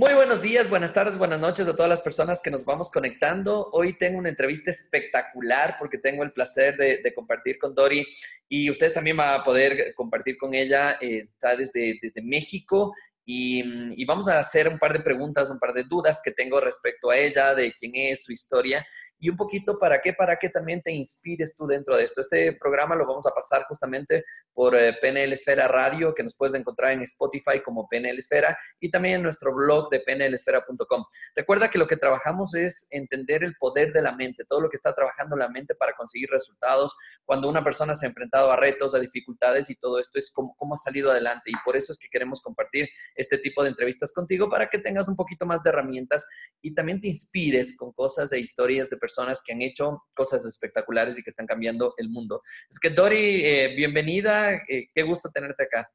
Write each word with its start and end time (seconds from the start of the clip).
Muy 0.00 0.14
buenos 0.14 0.40
días, 0.40 0.70
buenas 0.70 0.94
tardes, 0.94 1.18
buenas 1.18 1.40
noches 1.40 1.68
a 1.68 1.76
todas 1.76 1.90
las 1.90 2.00
personas 2.00 2.40
que 2.40 2.50
nos 2.50 2.64
vamos 2.64 2.90
conectando. 2.90 3.68
Hoy 3.72 3.98
tengo 3.98 4.18
una 4.18 4.30
entrevista 4.30 4.70
espectacular 4.70 5.76
porque 5.78 5.98
tengo 5.98 6.22
el 6.22 6.32
placer 6.32 6.78
de, 6.78 7.12
compartir 7.14 7.58
con 7.58 7.74
Dori 7.74 8.06
y 8.48 8.70
ustedes 8.70 8.94
también 8.94 9.18
van 9.18 9.38
a 9.38 9.44
poder 9.44 9.92
compartir 9.94 10.38
con 10.38 10.54
ella. 10.54 10.92
Está 10.92 11.54
desde, 11.54 11.98
desde 12.00 12.22
México 12.22 12.94
y, 13.26 13.62
y, 13.94 14.02
vamos 14.06 14.26
a 14.30 14.38
hacer 14.38 14.68
un 14.68 14.78
par 14.78 14.94
de 14.94 15.00
preguntas, 15.00 15.50
un 15.50 15.58
par 15.58 15.74
de 15.74 15.84
dudas 15.84 16.22
que 16.24 16.30
tengo 16.30 16.62
respecto 16.62 17.10
a 17.10 17.18
ella, 17.18 17.54
de 17.54 17.74
quién 17.74 17.92
es, 17.94 18.24
su 18.24 18.32
historia 18.32 18.86
y 19.20 19.28
un 19.28 19.36
poquito 19.36 19.78
para 19.78 20.00
qué, 20.00 20.14
para 20.14 20.36
que 20.36 20.48
también 20.48 20.80
te 20.80 20.90
inspires 20.90 21.54
tú 21.54 21.66
dentro 21.66 21.96
de 21.96 22.04
esto. 22.04 22.22
Este 22.22 22.54
programa 22.54 22.96
lo 22.96 23.06
vamos 23.06 23.26
a 23.26 23.30
pasar 23.30 23.64
justamente 23.64 24.24
por 24.54 24.74
eh, 24.74 24.96
PNL 25.00 25.32
Esfera 25.32 25.68
Radio, 25.68 26.14
que 26.14 26.22
nos 26.22 26.34
puedes 26.34 26.54
encontrar 26.54 26.92
en 26.92 27.02
Spotify 27.02 27.60
como 27.62 27.86
PNL 27.86 28.18
Esfera 28.18 28.58
y 28.80 28.90
también 28.90 29.16
en 29.16 29.22
nuestro 29.22 29.54
blog 29.54 29.90
de 29.90 30.00
pnlesfera.com. 30.00 31.04
Recuerda 31.36 31.68
que 31.68 31.78
lo 31.78 31.86
que 31.86 31.98
trabajamos 31.98 32.54
es 32.54 32.88
entender 32.90 33.44
el 33.44 33.54
poder 33.56 33.92
de 33.92 34.00
la 34.00 34.16
mente, 34.16 34.44
todo 34.48 34.62
lo 34.62 34.70
que 34.70 34.76
está 34.76 34.94
trabajando 34.94 35.36
la 35.36 35.48
mente 35.48 35.74
para 35.74 35.92
conseguir 35.94 36.30
resultados. 36.30 36.96
Cuando 37.26 37.48
una 37.48 37.62
persona 37.62 37.92
se 37.92 38.06
ha 38.06 38.08
enfrentado 38.08 38.50
a 38.50 38.56
retos, 38.56 38.94
a 38.94 39.00
dificultades 39.00 39.68
y 39.68 39.76
todo 39.76 39.98
esto 39.98 40.18
es 40.18 40.30
cómo, 40.32 40.54
cómo 40.56 40.74
ha 40.74 40.78
salido 40.78 41.10
adelante 41.10 41.50
y 41.50 41.54
por 41.62 41.76
eso 41.76 41.92
es 41.92 41.98
que 41.98 42.08
queremos 42.08 42.40
compartir 42.40 42.88
este 43.14 43.36
tipo 43.36 43.62
de 43.62 43.68
entrevistas 43.68 44.12
contigo 44.12 44.48
para 44.48 44.70
que 44.70 44.78
tengas 44.78 45.08
un 45.08 45.16
poquito 45.16 45.44
más 45.44 45.62
de 45.62 45.68
herramientas 45.68 46.26
y 46.62 46.74
también 46.74 47.00
te 47.00 47.08
inspires 47.08 47.76
con 47.76 47.92
cosas 47.92 48.32
e 48.32 48.38
historias 48.38 48.88
de 48.88 48.96
personas 48.96 49.09
personas 49.10 49.42
que 49.44 49.52
han 49.52 49.62
hecho 49.62 50.02
cosas 50.14 50.46
espectaculares 50.46 51.18
y 51.18 51.22
que 51.22 51.30
están 51.30 51.46
cambiando 51.46 51.94
el 51.96 52.08
mundo. 52.08 52.42
Es 52.68 52.78
que 52.78 52.90
Dori, 52.90 53.44
eh, 53.44 53.74
bienvenida, 53.76 54.54
eh, 54.68 54.88
qué 54.94 55.02
gusto 55.02 55.30
tenerte 55.32 55.64
acá. 55.64 55.90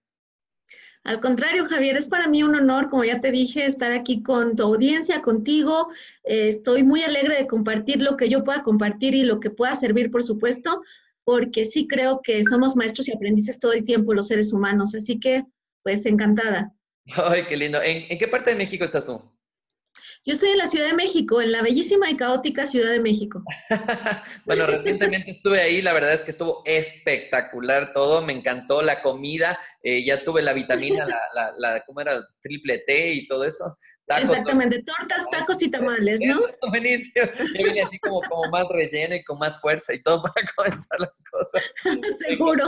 Al 1.03 1.21
contrario, 1.21 1.67
Javier, 1.67 1.97
es 1.97 2.07
para 2.07 2.27
mí 2.27 2.41
un 2.41 2.55
honor, 2.55 2.89
como 2.89 3.03
ya 3.03 3.19
te 3.19 3.31
dije, 3.31 3.65
estar 3.65 3.91
aquí 3.91 4.23
con 4.23 4.55
tu 4.55 4.63
audiencia, 4.63 5.21
contigo. 5.21 5.89
Eh, 6.23 6.47
estoy 6.47 6.83
muy 6.83 7.03
alegre 7.03 7.35
de 7.35 7.47
compartir 7.47 8.01
lo 8.01 8.17
que 8.17 8.27
yo 8.27 8.43
pueda 8.43 8.63
compartir 8.63 9.13
y 9.13 9.23
lo 9.23 9.39
que 9.39 9.51
pueda 9.51 9.75
servir, 9.75 10.09
por 10.09 10.23
supuesto, 10.23 10.81
porque 11.23 11.65
sí 11.65 11.87
creo 11.87 12.21
que 12.23 12.43
somos 12.43 12.75
maestros 12.75 13.07
y 13.07 13.13
aprendices 13.13 13.59
todo 13.59 13.73
el 13.73 13.85
tiempo 13.85 14.15
los 14.15 14.27
seres 14.27 14.51
humanos. 14.51 14.95
Así 14.95 15.19
que, 15.19 15.45
pues, 15.83 16.07
encantada. 16.07 16.73
Ay, 17.15 17.45
qué 17.47 17.55
lindo. 17.55 17.79
en 17.83 18.17
qué 18.17 18.27
parte 18.27 18.49
de 18.49 18.55
México 18.55 18.83
estás 18.83 19.05
tú? 19.05 19.21
Yo 20.27 20.33
estoy 20.33 20.49
en 20.49 20.57
la 20.57 20.65
Ciudad 20.65 20.87
de 20.87 20.95
México, 20.95 21.39
en 21.39 21.51
la 21.51 21.61
bellísima 21.61 22.09
y 22.09 22.17
caótica 22.17 22.65
Ciudad 22.65 22.89
de 22.89 22.99
México. 22.99 23.43
bueno, 24.45 24.65
recientemente 24.65 25.29
estuve 25.29 25.61
ahí, 25.61 25.83
la 25.83 25.93
verdad 25.93 26.13
es 26.13 26.23
que 26.23 26.31
estuvo 26.31 26.63
espectacular 26.65 27.93
todo, 27.93 28.23
me 28.23 28.33
encantó 28.33 28.81
la 28.81 29.03
comida, 29.03 29.59
eh, 29.83 30.03
ya 30.03 30.23
tuve 30.23 30.41
la 30.41 30.53
vitamina, 30.53 31.05
la, 31.05 31.53
la, 31.59 31.83
¿cómo 31.85 32.01
era? 32.01 32.25
Triple 32.41 32.79
T 32.87 33.13
y 33.13 33.27
todo 33.27 33.43
eso. 33.43 33.65
Exactamente, 34.07 34.81
tortas, 34.81 35.25
tacos 35.29 35.61
y 35.61 35.69
tamales, 35.69 36.19
¿no? 36.23 36.33
Eso 36.47 36.69
buenísimo. 36.69 37.25
Yo 37.57 37.65
vine 37.65 37.81
así 37.81 37.99
como, 37.99 38.21
como 38.21 38.49
más 38.49 38.67
relleno 38.69 39.15
y 39.15 39.23
con 39.23 39.37
más 39.37 39.61
fuerza 39.61 39.93
y 39.93 40.01
todo 40.01 40.23
para 40.33 40.47
comenzar 40.55 40.99
las 40.99 41.21
cosas. 41.31 41.63
Seguro. 42.27 42.65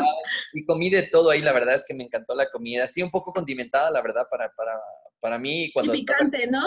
Y 0.53 0.63
comí 0.65 0.91
de 0.91 1.03
todo 1.03 1.31
ahí, 1.31 1.41
la 1.41 1.53
verdad 1.53 1.73
es 1.73 1.85
que 1.87 1.95
me 1.95 2.03
encantó 2.03 2.35
la 2.35 2.49
comida. 2.51 2.85
Sí, 2.85 3.01
un 3.01 3.11
poco 3.11 3.33
condimentada, 3.33 3.89
la 3.89 4.01
verdad, 4.03 4.27
para, 4.29 4.51
para, 4.55 4.79
para 5.19 5.39
mí. 5.39 5.71
Cuando 5.73 5.95
y 5.95 5.99
picante, 5.99 6.45
¿no? 6.45 6.61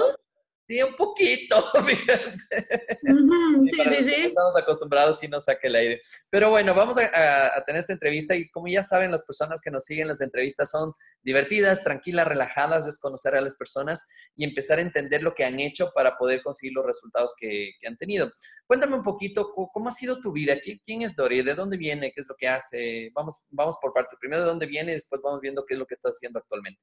Sí, 0.70 0.80
un 0.84 0.94
poquito, 0.94 1.60
fíjate. 1.84 2.68
sí, 3.02 3.76
sí, 3.88 4.04
sí. 4.04 4.14
Estamos 4.26 4.56
acostumbrados 4.56 5.20
y 5.24 5.26
nos 5.26 5.46
saque 5.46 5.66
el 5.66 5.74
aire. 5.74 6.00
Pero 6.30 6.50
bueno, 6.50 6.74
vamos 6.76 6.96
a, 6.96 7.64
tener 7.66 7.80
esta 7.80 7.92
entrevista 7.92 8.36
y 8.36 8.48
como 8.50 8.68
ya 8.68 8.84
saben, 8.84 9.10
las 9.10 9.24
personas 9.24 9.60
que 9.60 9.72
nos 9.72 9.82
siguen, 9.82 10.06
las 10.06 10.20
entrevistas 10.20 10.70
son 10.70 10.92
divertidas, 11.22 11.82
tranquilas, 11.82 12.28
relajadas, 12.28 12.86
desconocer 12.86 13.34
a 13.34 13.40
las 13.40 13.56
personas 13.56 14.06
y 14.36 14.44
empezar 14.44 14.78
a 14.78 14.82
entender 14.82 15.24
lo 15.24 15.34
que 15.34 15.44
han 15.44 15.58
hecho 15.58 15.90
para 15.92 16.16
poder 16.16 16.40
conseguir 16.40 16.74
los 16.74 16.86
resultados 16.86 17.34
que, 17.36 17.72
han 17.84 17.96
tenido. 17.96 18.30
Cuéntame 18.68 18.94
un 18.94 19.02
poquito, 19.02 19.52
¿cómo 19.52 19.88
ha 19.88 19.90
sido 19.90 20.20
tu 20.20 20.30
vida? 20.30 20.54
¿Quién 20.84 21.02
es 21.02 21.16
Dori? 21.16 21.42
¿De 21.42 21.56
dónde 21.56 21.78
viene? 21.78 22.12
¿Qué 22.12 22.20
es 22.20 22.28
lo 22.28 22.36
que 22.36 22.46
hace? 22.46 23.10
Vamos, 23.12 23.40
vamos 23.48 23.76
por 23.82 23.92
partes. 23.92 24.16
Primero, 24.20 24.42
¿de 24.42 24.48
dónde 24.48 24.66
viene? 24.66 24.92
Y 24.92 24.94
después 24.94 25.20
vamos 25.20 25.40
viendo 25.40 25.64
qué 25.66 25.74
es 25.74 25.80
lo 25.80 25.86
que 25.86 25.94
está 25.94 26.10
haciendo 26.10 26.38
actualmente. 26.38 26.80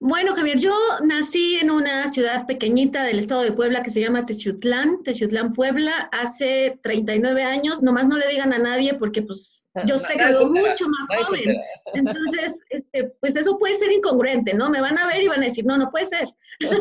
Bueno, 0.00 0.34
Javier, 0.34 0.58
yo 0.58 0.76
nací 1.02 1.56
en 1.56 1.70
una 1.70 2.06
ciudad 2.08 2.46
pequeñita 2.46 3.04
del 3.04 3.18
estado 3.18 3.42
de 3.42 3.52
Puebla 3.52 3.82
que 3.82 3.90
se 3.90 4.00
llama 4.00 4.26
Teciutlán, 4.26 5.02
Teciutlán, 5.02 5.52
Puebla, 5.52 6.10
hace 6.12 6.78
39 6.82 7.42
años. 7.42 7.82
Nomás 7.82 8.08
no 8.08 8.18
le 8.18 8.28
digan 8.28 8.52
a 8.52 8.58
nadie 8.58 8.94
porque 8.94 9.22
pues 9.22 9.66
yo 9.86 9.96
sé 9.96 10.14
que 10.14 10.32
soy 10.32 10.46
mucho 10.46 10.88
más 10.88 11.26
joven. 11.26 11.56
Entonces, 11.94 12.60
este, 12.70 13.14
pues 13.20 13.36
eso 13.36 13.58
puede 13.58 13.74
ser 13.74 13.92
incongruente, 13.92 14.52
¿no? 14.52 14.68
Me 14.68 14.80
van 14.80 14.98
a 14.98 15.06
ver 15.06 15.22
y 15.22 15.28
van 15.28 15.40
a 15.40 15.46
decir, 15.46 15.64
no, 15.64 15.78
no 15.78 15.90
puede 15.90 16.06
ser. 16.06 16.28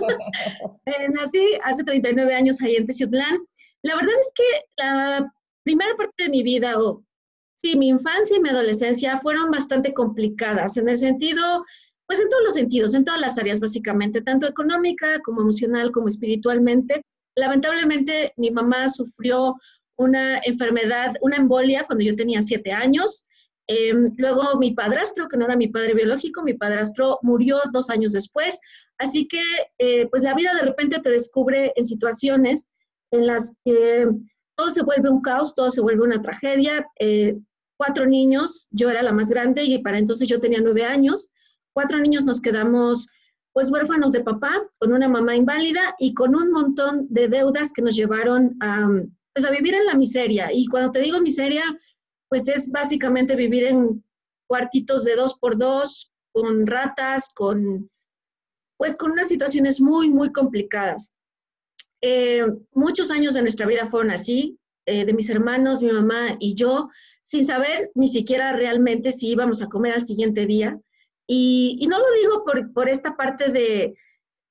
Eh, 0.85 1.07
nací 1.09 1.41
hace 1.63 1.83
39 1.83 2.35
años 2.35 2.61
ahí 2.61 2.75
en 2.75 2.85
Teciutlán. 2.85 3.37
La 3.83 3.95
verdad 3.95 4.13
es 4.19 4.33
que 4.35 4.43
la 4.77 5.33
primera 5.63 5.95
parte 5.95 6.25
de 6.25 6.29
mi 6.29 6.43
vida, 6.43 6.77
o 6.77 7.03
sí, 7.55 7.77
mi 7.77 7.87
infancia 7.87 8.35
y 8.35 8.41
mi 8.41 8.49
adolescencia 8.49 9.19
fueron 9.19 9.49
bastante 9.49 9.93
complicadas 9.93 10.75
en 10.75 10.89
el 10.89 10.97
sentido 10.97 11.63
pues 12.13 12.23
en 12.23 12.29
todos 12.29 12.43
los 12.43 12.53
sentidos, 12.53 12.93
en 12.93 13.05
todas 13.05 13.19
las 13.19 13.39
áreas 13.39 13.59
básicamente, 13.59 14.21
tanto 14.21 14.45
económica 14.45 15.19
como 15.21 15.41
emocional 15.41 15.91
como 15.91 16.07
espiritualmente. 16.07 17.01
Lamentablemente 17.35 18.33
mi 18.37 18.51
mamá 18.51 18.87
sufrió 18.87 19.55
una 19.95 20.37
enfermedad, 20.43 21.15
una 21.21 21.37
embolia 21.37 21.87
cuando 21.87 22.05
yo 22.05 22.15
tenía 22.15 22.43
siete 22.43 22.71
años. 22.71 23.25
Em, 23.65 24.05
luego 24.17 24.59
mi 24.59 24.73
padrastro, 24.73 25.27
que 25.27 25.37
no 25.37 25.45
era 25.45 25.55
mi 25.55 25.69
padre 25.69 25.95
biológico, 25.95 26.43
mi 26.43 26.53
padrastro 26.53 27.17
murió 27.23 27.57
dos 27.71 27.89
años 27.89 28.11
después. 28.11 28.59
Así 28.99 29.27
que 29.27 29.41
eh, 29.79 30.05
pues 30.11 30.21
la 30.21 30.35
vida 30.35 30.53
de 30.53 30.67
repente 30.67 30.99
te 30.99 31.09
descubre 31.09 31.73
en 31.75 31.87
situaciones 31.87 32.67
en 33.09 33.25
las 33.25 33.57
que 33.65 34.07
todo 34.55 34.69
se 34.69 34.83
vuelve 34.83 35.09
un 35.09 35.21
caos, 35.21 35.55
todo 35.55 35.71
se 35.71 35.81
vuelve 35.81 36.03
una 36.03 36.21
tragedia. 36.21 36.85
Eh, 36.99 37.39
cuatro 37.75 38.05
niños, 38.05 38.67
yo 38.69 38.91
era 38.91 39.01
la 39.01 39.13
más 39.13 39.29
grande 39.29 39.63
y 39.63 39.79
para 39.79 39.97
entonces 39.97 40.27
yo 40.27 40.39
tenía 40.39 40.61
nueve 40.61 40.85
años 40.85 41.32
cuatro 41.73 41.99
niños 41.99 42.23
nos 42.23 42.41
quedamos 42.41 43.07
pues 43.53 43.69
huérfanos 43.69 44.11
de 44.11 44.23
papá, 44.23 44.67
con 44.79 44.93
una 44.93 45.07
mamá 45.07 45.35
inválida 45.35 45.95
y 45.99 46.15
con 46.15 46.35
un 46.35 46.51
montón 46.51 47.05
de 47.09 47.27
deudas 47.27 47.71
que 47.71 47.83
nos 47.83 47.95
llevaron 47.95 48.57
a, 48.61 48.89
pues, 49.33 49.45
a 49.45 49.51
vivir 49.51 49.75
en 49.75 49.85
la 49.85 49.93
miseria. 49.93 50.51
Y 50.51 50.65
cuando 50.65 50.89
te 50.89 51.01
digo 51.01 51.21
miseria, 51.21 51.63
pues 52.29 52.47
es 52.47 52.71
básicamente 52.71 53.35
vivir 53.35 53.65
en 53.65 54.03
cuartitos 54.47 55.03
de 55.03 55.15
dos 55.15 55.35
por 55.35 55.55
dos, 55.55 56.11
con 56.31 56.65
ratas, 56.65 57.31
con, 57.35 57.91
pues 58.77 58.97
con 58.97 59.11
unas 59.11 59.27
situaciones 59.27 59.79
muy, 59.79 60.09
muy 60.09 60.31
complicadas. 60.31 61.15
Eh, 62.01 62.45
muchos 62.73 63.11
años 63.11 63.35
de 63.35 63.43
nuestra 63.43 63.67
vida 63.67 63.85
fueron 63.85 64.09
así, 64.09 64.57
eh, 64.87 65.05
de 65.05 65.13
mis 65.13 65.29
hermanos, 65.29 65.81
mi 65.81 65.91
mamá 65.91 66.37
y 66.39 66.55
yo, 66.55 66.89
sin 67.21 67.45
saber 67.45 67.91
ni 67.93 68.09
siquiera 68.09 68.51
realmente 68.53 69.11
si 69.11 69.29
íbamos 69.29 69.61
a 69.61 69.67
comer 69.67 69.93
al 69.93 70.05
siguiente 70.05 70.45
día. 70.45 70.79
Y, 71.27 71.85
no 71.89 71.99
lo 71.99 72.05
digo 72.21 72.43
por, 72.73 72.89
esta 72.89 73.15
parte 73.15 73.49
de, 73.49 73.95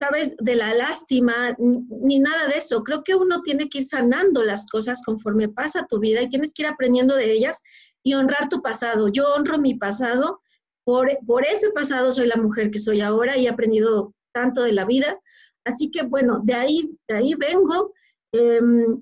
¿sabes?, 0.01 0.35
de 0.39 0.57
la 0.57 0.75
lástima, 0.75 1.55
ni, 1.59 2.19
nada 2.19 2.49
de 2.49 2.57
eso. 2.57 2.83
Creo 2.83 3.03
que 3.03 3.15
uno 3.15 3.43
tiene 3.43 3.69
que 3.69 3.79
ir 3.79 3.85
sanando 3.85 4.43
las 4.43 4.69
cosas 4.69 5.03
conforme 5.05 5.49
pasa 5.49 5.87
tu 5.89 5.99
vida 5.99 6.23
y 6.23 6.29
tienes 6.29 6.55
que 6.55 6.63
ir 6.63 6.69
aprendiendo 6.69 7.15
de 7.15 7.33
ellas 7.33 7.61
y 8.03 8.15
honrar 8.15 8.49
tu 8.49 8.63
pasado. 8.63 9.09
Yo 9.09 9.33
honro 9.35 9.59
mi 9.59 9.75
pasado, 9.75 10.41
por, 10.85 11.09
por 11.27 11.47
ese 11.47 11.71
pasado 11.71 12.11
soy 12.11 12.27
la 12.27 12.37
mujer 12.37 12.71
que 12.71 12.79
soy 12.79 13.01
ahora 13.01 13.37
y 13.37 13.47
he 13.47 13.51
aprendido 13.51 14.15
tanto 14.33 14.63
de 14.63 14.73
la 14.73 14.85
vida. 14.85 15.19
Así 15.65 15.91
que 15.91 16.03
bueno, 16.03 16.41
de 16.43 16.55
ahí, 16.55 16.91
de 17.09 17.17
ahí 17.17 17.35
vengo. 17.35 17.93
Em, 18.33 19.01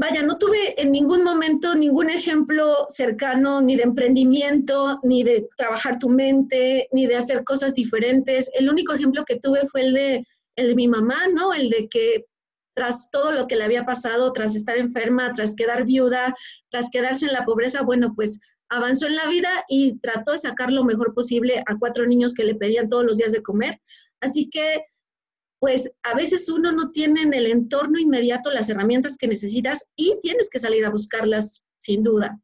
vaya, 0.00 0.22
no 0.22 0.38
tuve 0.38 0.80
en 0.80 0.92
ningún 0.92 1.22
momento 1.22 1.74
ningún 1.74 2.08
ejemplo 2.08 2.86
cercano 2.88 3.60
ni 3.60 3.76
de 3.76 3.82
emprendimiento, 3.82 4.98
ni 5.02 5.22
de 5.22 5.46
trabajar 5.58 5.98
tu 5.98 6.08
mente, 6.08 6.88
ni 6.90 7.06
de 7.06 7.16
hacer 7.16 7.44
cosas 7.44 7.74
diferentes. 7.74 8.50
El 8.58 8.70
único 8.70 8.94
ejemplo 8.94 9.26
que 9.26 9.38
tuve 9.38 9.66
fue 9.66 9.82
el 9.82 9.92
de, 9.92 10.26
el 10.56 10.68
de 10.68 10.74
mi 10.74 10.88
mamá, 10.88 11.28
¿no? 11.34 11.52
El 11.52 11.68
de 11.68 11.86
que 11.90 12.24
tras 12.74 13.10
todo 13.10 13.30
lo 13.30 13.46
que 13.46 13.56
le 13.56 13.64
había 13.64 13.84
pasado, 13.84 14.32
tras 14.32 14.56
estar 14.56 14.78
enferma, 14.78 15.34
tras 15.34 15.54
quedar 15.54 15.84
viuda, 15.84 16.34
tras 16.70 16.88
quedarse 16.90 17.26
en 17.26 17.34
la 17.34 17.44
pobreza, 17.44 17.82
bueno, 17.82 18.14
pues 18.16 18.40
avanzó 18.70 19.06
en 19.06 19.16
la 19.16 19.28
vida 19.28 19.66
y 19.68 19.98
trató 19.98 20.32
de 20.32 20.38
sacar 20.38 20.72
lo 20.72 20.82
mejor 20.82 21.12
posible 21.12 21.62
a 21.66 21.78
cuatro 21.78 22.06
niños 22.06 22.32
que 22.32 22.44
le 22.44 22.54
pedían 22.54 22.88
todos 22.88 23.04
los 23.04 23.18
días 23.18 23.32
de 23.32 23.42
comer. 23.42 23.78
Así 24.22 24.48
que 24.48 24.82
pues 25.60 25.90
a 26.02 26.14
veces 26.14 26.48
uno 26.48 26.72
no 26.72 26.90
tiene 26.90 27.22
en 27.22 27.34
el 27.34 27.46
entorno 27.46 27.98
inmediato 27.98 28.50
las 28.50 28.68
herramientas 28.68 29.16
que 29.16 29.28
necesitas 29.28 29.86
y 29.94 30.18
tienes 30.20 30.48
que 30.50 30.58
salir 30.58 30.84
a 30.84 30.90
buscarlas 30.90 31.64
sin 31.78 32.02
duda. 32.02 32.40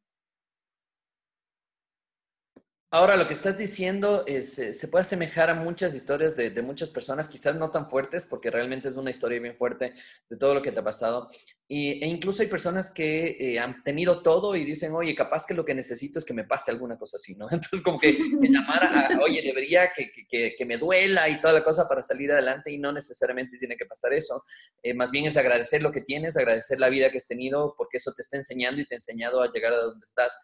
Ahora, 2.88 3.16
lo 3.16 3.26
que 3.26 3.34
estás 3.34 3.58
diciendo 3.58 4.22
es, 4.28 4.60
eh, 4.60 4.72
se 4.72 4.86
puede 4.86 5.02
asemejar 5.02 5.50
a 5.50 5.54
muchas 5.54 5.92
historias 5.92 6.36
de, 6.36 6.62
muchas 6.62 6.88
personas, 6.88 7.28
quizás 7.28 7.56
no 7.56 7.68
tan 7.68 7.90
fuertes, 7.90 8.24
porque 8.24 8.48
realmente 8.48 8.88
es 8.88 8.94
una 8.94 9.10
historia 9.10 9.40
bien 9.40 9.56
fuerte 9.56 9.92
de 10.30 10.36
todo 10.36 10.54
lo 10.54 10.62
que 10.62 10.70
te 10.70 10.78
ha 10.78 10.84
pasado. 10.84 11.28
Y, 11.66 12.02
e 12.02 12.06
incluso 12.06 12.42
hay 12.42 12.48
personas 12.48 12.92
que 12.92 13.36
eh, 13.40 13.58
han 13.58 13.82
tenido 13.82 14.22
todo 14.22 14.54
y 14.54 14.64
dicen, 14.64 14.92
oye, 14.94 15.16
capaz 15.16 15.46
que 15.46 15.54
lo 15.54 15.64
que 15.64 15.74
necesito 15.74 16.20
es 16.20 16.24
que 16.24 16.32
me 16.32 16.44
pase 16.44 16.70
alguna 16.70 16.96
cosa 16.96 17.16
así, 17.16 17.34
¿no? 17.34 17.46
Entonces, 17.50 17.80
como 17.80 17.98
que 17.98 18.12
llamar 18.12 18.84
a, 18.84 19.18
oye, 19.20 19.42
debería 19.42 19.90
que, 19.92 20.12
que, 20.28 20.54
que, 20.56 20.64
me 20.64 20.78
duela 20.78 21.28
y 21.28 21.40
toda 21.40 21.54
la 21.54 21.64
cosa 21.64 21.88
para 21.88 22.02
salir 22.02 22.30
adelante 22.30 22.70
y 22.70 22.78
no 22.78 22.92
necesariamente 22.92 23.58
tiene 23.58 23.76
que 23.76 23.86
pasar 23.86 24.12
eso. 24.12 24.44
Eh, 24.80 24.94
más 24.94 25.10
bien 25.10 25.26
es 25.26 25.36
agradecer 25.36 25.82
lo 25.82 25.90
que 25.90 26.02
tienes, 26.02 26.36
agradecer 26.36 26.78
la 26.78 26.88
vida 26.88 27.10
que 27.10 27.16
has 27.16 27.26
tenido, 27.26 27.74
porque 27.76 27.96
eso 27.96 28.12
te 28.12 28.22
está 28.22 28.36
enseñando 28.36 28.80
y 28.80 28.86
te 28.86 28.94
ha 28.94 28.98
enseñado 28.98 29.42
a 29.42 29.50
llegar 29.50 29.72
a 29.72 29.78
donde 29.78 30.04
estás. 30.04 30.38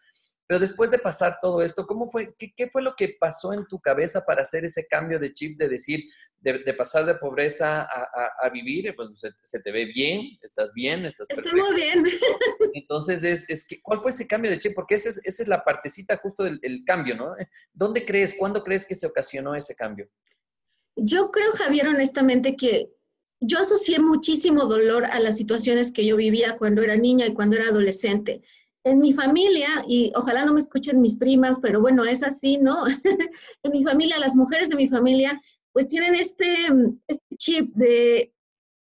Pero 0.47 0.59
después 0.59 0.91
de 0.91 0.99
pasar 0.99 1.37
todo 1.41 1.61
esto, 1.61 1.85
¿cómo 1.87 2.07
fue, 2.07 2.35
qué, 2.37 2.67
fue 2.69 2.81
lo 2.81 2.95
que 2.95 3.15
pasó 3.19 3.53
en 3.53 3.65
tu 3.65 3.79
cabeza 3.79 4.23
para 4.25 4.41
hacer 4.41 4.65
ese 4.65 4.85
cambio 4.89 5.17
de 5.17 5.31
chip 5.31 5.57
de 5.57 5.69
decir, 5.69 6.03
de, 6.39 6.73
pasar 6.73 7.05
de 7.05 7.15
pobreza 7.15 7.83
a, 7.83 8.49
vivir? 8.49 8.93
Pues 8.95 9.09
se, 9.41 9.59
te 9.61 9.71
ve 9.71 9.85
bien, 9.85 10.37
estás 10.41 10.73
bien, 10.73 11.05
estás 11.05 11.29
Estoy 11.29 11.59
muy 11.59 11.75
bien. 11.75 12.05
Entonces, 12.73 13.23
es, 13.23 13.49
es 13.49 13.65
que, 13.65 13.81
¿cuál 13.81 13.99
fue 13.99 14.11
ese 14.11 14.27
cambio 14.27 14.51
de 14.51 14.59
chip? 14.59 14.73
Porque 14.75 14.95
esa 14.95 15.09
es, 15.09 15.25
esa 15.25 15.43
es 15.43 15.47
la 15.47 15.63
partecita 15.63 16.17
justo 16.17 16.43
del 16.43 16.83
cambio, 16.85 17.15
¿no? 17.15 17.35
¿Dónde 17.71 18.05
crees, 18.05 18.35
cuándo 18.37 18.63
crees 18.63 18.85
que 18.85 18.95
se 18.95 19.07
ocasionó 19.07 19.55
ese 19.55 19.75
cambio? 19.75 20.09
Yo 20.95 21.31
creo, 21.31 21.51
Javier, 21.53 21.87
honestamente, 21.87 22.55
que 22.55 22.89
yo 23.39 23.59
asocié 23.59 23.99
muchísimo 23.99 24.65
dolor 24.65 25.05
a 25.05 25.19
las 25.19 25.37
situaciones 25.37 25.91
que 25.91 26.05
yo 26.05 26.15
vivía 26.15 26.57
cuando 26.57 26.81
era 26.81 26.95
niña 26.95 27.25
y 27.27 27.33
cuando 27.33 27.55
era 27.55 27.69
adolescente 27.69 28.41
en 28.83 28.99
mi 28.99 29.13
familia, 29.13 29.83
y 29.87 30.11
ojalá 30.15 30.45
no 30.45 30.53
me 30.53 30.59
escuchen 30.59 31.01
mis 31.01 31.15
primas, 31.15 31.59
pero 31.61 31.79
bueno, 31.79 32.03
es 32.03 32.21
así, 32.23 32.57
¿no? 32.57 32.85
en 33.63 33.71
mi 33.71 33.83
familia, 33.83 34.19
las 34.19 34.35
mujeres 34.35 34.69
de 34.69 34.75
mi 34.75 34.89
familia, 34.89 35.41
pues 35.71 35.87
tienen 35.87 36.15
este, 36.15 36.67
este 37.07 37.35
chip 37.37 37.73
de 37.75 38.33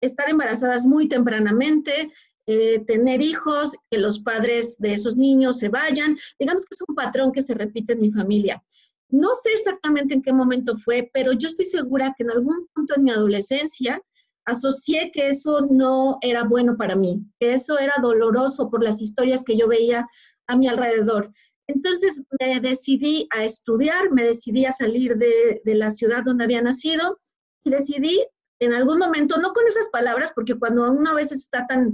estar 0.02 0.30
embarazadas 0.30 0.86
muy 0.86 1.08
tempranamente, 1.08 2.12
eh, 2.48 2.80
tener 2.88 3.22
hijos, 3.22 3.76
que 3.92 3.98
los 3.98 4.20
padres 4.20 4.78
de 4.80 4.94
esos 4.94 5.18
niños 5.18 5.60
se 5.60 5.70
vayan. 5.70 6.18
Digamos 6.40 6.66
que 6.66 6.76
es 6.76 6.84
un 6.88 6.96
patrón 6.96 7.32
que 7.32 7.42
se 7.42 7.54
repite 7.54 7.94
en 7.94 8.02
mi 8.02 8.12
familia. 8.12 8.64
No 9.10 9.34
sé 9.34 9.52
exactamente 9.54 10.14
en 10.14 10.22
qué 10.22 10.32
momento 10.32 10.78
fue, 10.78 11.10
pero 11.14 11.34
yo 11.34 11.48
estoy 11.48 11.66
segura 11.66 12.14
que 12.18 12.24
en 12.24 12.32
algún 12.32 12.68
punto 12.74 12.96
en 12.96 13.04
mi 13.04 13.12
adolescencia 13.12 14.02
asocié 14.50 15.12
que 15.14 15.30
eso 15.30 15.62
no 15.70 16.18
era 16.22 16.44
bueno 16.44 16.78
para 16.78 16.96
mí, 16.96 17.22
que 17.40 17.54
eso 17.54 17.80
era 17.80 17.94
doloroso 18.02 18.70
por 18.70 18.84
las 18.84 19.02
historias 19.02 19.44
que 19.44 19.58
yo 19.58 19.68
veía 19.68 20.08
a 20.48 20.58
mi 20.58 20.68
alrededor. 20.68 21.32
Entonces 21.68 22.22
me 22.40 22.60
decidí 22.60 23.28
a 23.32 23.44
estudiar, 23.44 24.12
me 24.12 24.24
decidí 24.24 24.66
a 24.66 24.72
salir 24.72 25.18
de, 25.18 25.62
la 25.66 25.92
ciudad 25.92 26.24
donde 26.24 26.44
había 26.44 26.62
nacido 26.62 27.20
y 27.64 27.70
decidí 27.70 28.26
en 28.60 28.74
algún 28.74 28.98
momento, 28.98 29.38
no 29.38 29.54
con 29.54 29.68
esas 29.68 29.88
palabras, 29.90 30.32
porque 30.34 30.58
cuando 30.58 30.92
uno 30.92 31.12
a 31.12 31.14
veces 31.14 31.40
está 31.40 31.66
tan, 31.68 31.94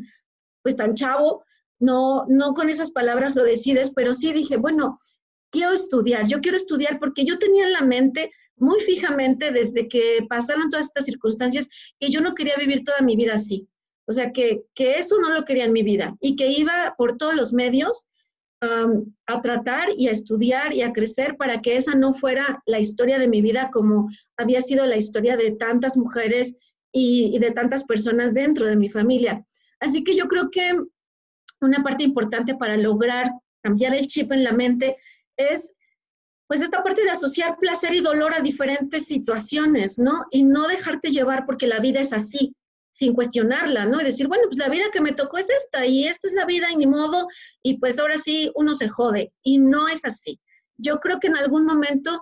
pues 0.63 0.75
tan 0.77 0.95
chavo, 0.95 1.43
no, 1.79 2.25
no 2.29 2.53
con 2.53 2.69
esas 2.69 2.91
palabras 2.91 3.35
lo 3.35 3.43
decides, 3.43 3.91
pero 3.93 4.15
sí 4.15 4.31
dije, 4.31 4.57
bueno, 4.57 4.99
quiero 5.51 5.73
estudiar, 5.73 6.25
yo 6.27 6.39
quiero 6.39 6.57
estudiar 6.57 6.97
porque 6.97 7.25
yo 7.25 7.37
tenía 7.37 7.65
en 7.65 7.73
la 7.73 7.81
mente 7.81 8.31
muy 8.57 8.79
fijamente 8.79 9.51
desde 9.51 9.87
que 9.87 10.25
pasaron 10.29 10.69
todas 10.69 10.87
estas 10.87 11.05
circunstancias 11.05 11.69
que 11.99 12.09
yo 12.09 12.21
no 12.21 12.33
quería 12.33 12.55
vivir 12.57 12.83
toda 12.83 13.01
mi 13.01 13.15
vida 13.15 13.33
así. 13.35 13.67
O 14.07 14.13
sea, 14.13 14.31
que, 14.31 14.63
eso 14.75 15.19
no 15.19 15.29
lo 15.29 15.45
quería 15.45 15.65
en 15.65 15.73
mi 15.73 15.83
vida 15.83 16.15
y 16.21 16.35
que 16.35 16.47
iba 16.47 16.93
por 16.97 17.17
todos 17.17 17.35
los 17.35 17.53
medios 17.53 18.07
a 19.27 19.41
tratar 19.41 19.89
y 19.95 20.07
a 20.07 20.11
estudiar 20.11 20.73
y 20.73 20.81
a 20.81 20.91
crecer 20.91 21.37
para 21.37 21.61
que 21.61 21.75
esa 21.75 21.93
no 21.93 22.13
fuera 22.13 22.63
la 22.65 22.79
historia 22.79 23.19
de 23.19 23.27
mi 23.27 23.41
vida 23.41 23.69
como 23.71 24.09
había 24.37 24.59
sido 24.59 24.87
la 24.87 24.97
historia 24.97 25.37
de 25.37 25.51
tantas 25.51 25.97
mujeres 25.97 26.57
y 26.91 27.37
de 27.37 27.51
tantas 27.51 27.83
personas 27.83 28.33
dentro 28.33 28.65
de 28.65 28.75
mi 28.75 28.89
familia. 28.89 29.45
Así 29.79 30.03
que 30.03 30.15
yo 30.15 30.27
creo 30.27 30.49
que 30.49 30.71
una 31.61 31.83
parte 31.83 32.03
importante 32.03 32.55
para 32.55 32.77
lograr 32.77 33.29
cambiar 33.61 33.93
el 33.93 34.07
chip 34.07 34.31
en 34.31 34.43
la 34.43 34.51
mente 34.51 34.97
es 35.37 35.74
pues 36.47 36.61
esta 36.61 36.83
parte 36.83 37.03
de 37.03 37.09
asociar 37.09 37.57
placer 37.57 37.93
y 37.93 38.01
dolor 38.01 38.33
a 38.33 38.41
diferentes 38.41 39.05
situaciones, 39.05 39.97
¿no? 39.97 40.25
Y 40.31 40.43
no 40.43 40.67
dejarte 40.67 41.11
llevar 41.11 41.45
porque 41.45 41.67
la 41.67 41.79
vida 41.79 42.01
es 42.01 42.13
así, 42.13 42.55
sin 42.91 43.13
cuestionarla, 43.13 43.85
¿no? 43.85 43.99
Y 43.99 44.03
decir, 44.03 44.27
bueno, 44.27 44.43
pues 44.45 44.57
la 44.57 44.69
vida 44.69 44.85
que 44.93 45.01
me 45.01 45.13
tocó 45.13 45.37
es 45.37 45.49
esta 45.49 45.85
y 45.85 46.07
esta 46.07 46.27
es 46.27 46.33
la 46.33 46.45
vida 46.45 46.71
y 46.71 46.77
ni 46.77 46.87
modo, 46.87 47.27
y 47.63 47.77
pues 47.79 47.99
ahora 47.99 48.17
sí 48.17 48.51
uno 48.55 48.73
se 48.73 48.87
jode. 48.87 49.33
Y 49.43 49.57
no 49.57 49.87
es 49.87 50.05
así. 50.05 50.39
Yo 50.77 50.99
creo 50.99 51.19
que 51.19 51.27
en 51.27 51.37
algún 51.37 51.65
momento 51.65 52.21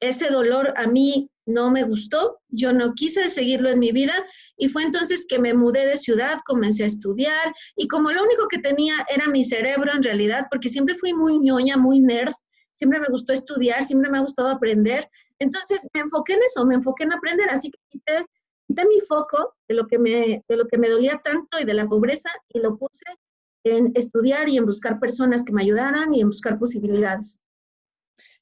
ese 0.00 0.28
dolor 0.28 0.74
a 0.76 0.86
mí 0.86 1.30
no 1.46 1.70
me 1.70 1.84
gustó, 1.84 2.40
yo 2.48 2.72
no 2.72 2.92
quise 2.94 3.30
seguirlo 3.30 3.70
en 3.70 3.78
mi 3.78 3.92
vida 3.92 4.14
y 4.56 4.68
fue 4.68 4.82
entonces 4.82 5.26
que 5.28 5.38
me 5.38 5.54
mudé 5.54 5.86
de 5.86 5.96
ciudad, 5.96 6.40
comencé 6.44 6.82
a 6.82 6.86
estudiar 6.86 7.54
y 7.76 7.86
como 7.88 8.10
lo 8.10 8.22
único 8.22 8.48
que 8.48 8.58
tenía 8.58 9.06
era 9.08 9.28
mi 9.28 9.44
cerebro 9.44 9.92
en 9.94 10.02
realidad, 10.02 10.46
porque 10.50 10.68
siempre 10.68 10.96
fui 10.96 11.14
muy 11.14 11.38
ñoña, 11.38 11.76
muy 11.76 12.00
nerd, 12.00 12.32
siempre 12.76 13.00
me 13.00 13.08
gustó 13.08 13.32
estudiar, 13.32 13.82
siempre 13.82 14.10
me 14.10 14.18
ha 14.18 14.22
gustado 14.22 14.48
aprender. 14.48 15.08
Entonces 15.38 15.88
me 15.94 16.02
enfoqué 16.02 16.34
en 16.34 16.42
eso, 16.44 16.64
me 16.64 16.74
enfoqué 16.74 17.04
en 17.04 17.12
aprender, 17.12 17.48
así 17.50 17.70
que 17.70 17.78
quité, 17.88 18.26
mi 18.68 19.00
foco 19.00 19.54
de 19.68 19.74
lo, 19.74 19.86
que 19.86 19.98
me, 19.98 20.44
de 20.46 20.56
lo 20.56 20.66
que 20.68 20.76
me 20.76 20.88
dolía 20.88 21.20
tanto 21.24 21.58
y 21.58 21.64
de 21.64 21.74
la 21.74 21.88
pobreza 21.88 22.30
y 22.48 22.60
lo 22.60 22.76
puse 22.76 23.04
en 23.64 23.92
estudiar 23.94 24.48
y 24.48 24.58
en 24.58 24.66
buscar 24.66 25.00
personas 25.00 25.42
que 25.42 25.52
me 25.52 25.62
ayudaran 25.62 26.14
y 26.14 26.20
en 26.20 26.28
buscar 26.28 26.58
posibilidades. 26.58 27.40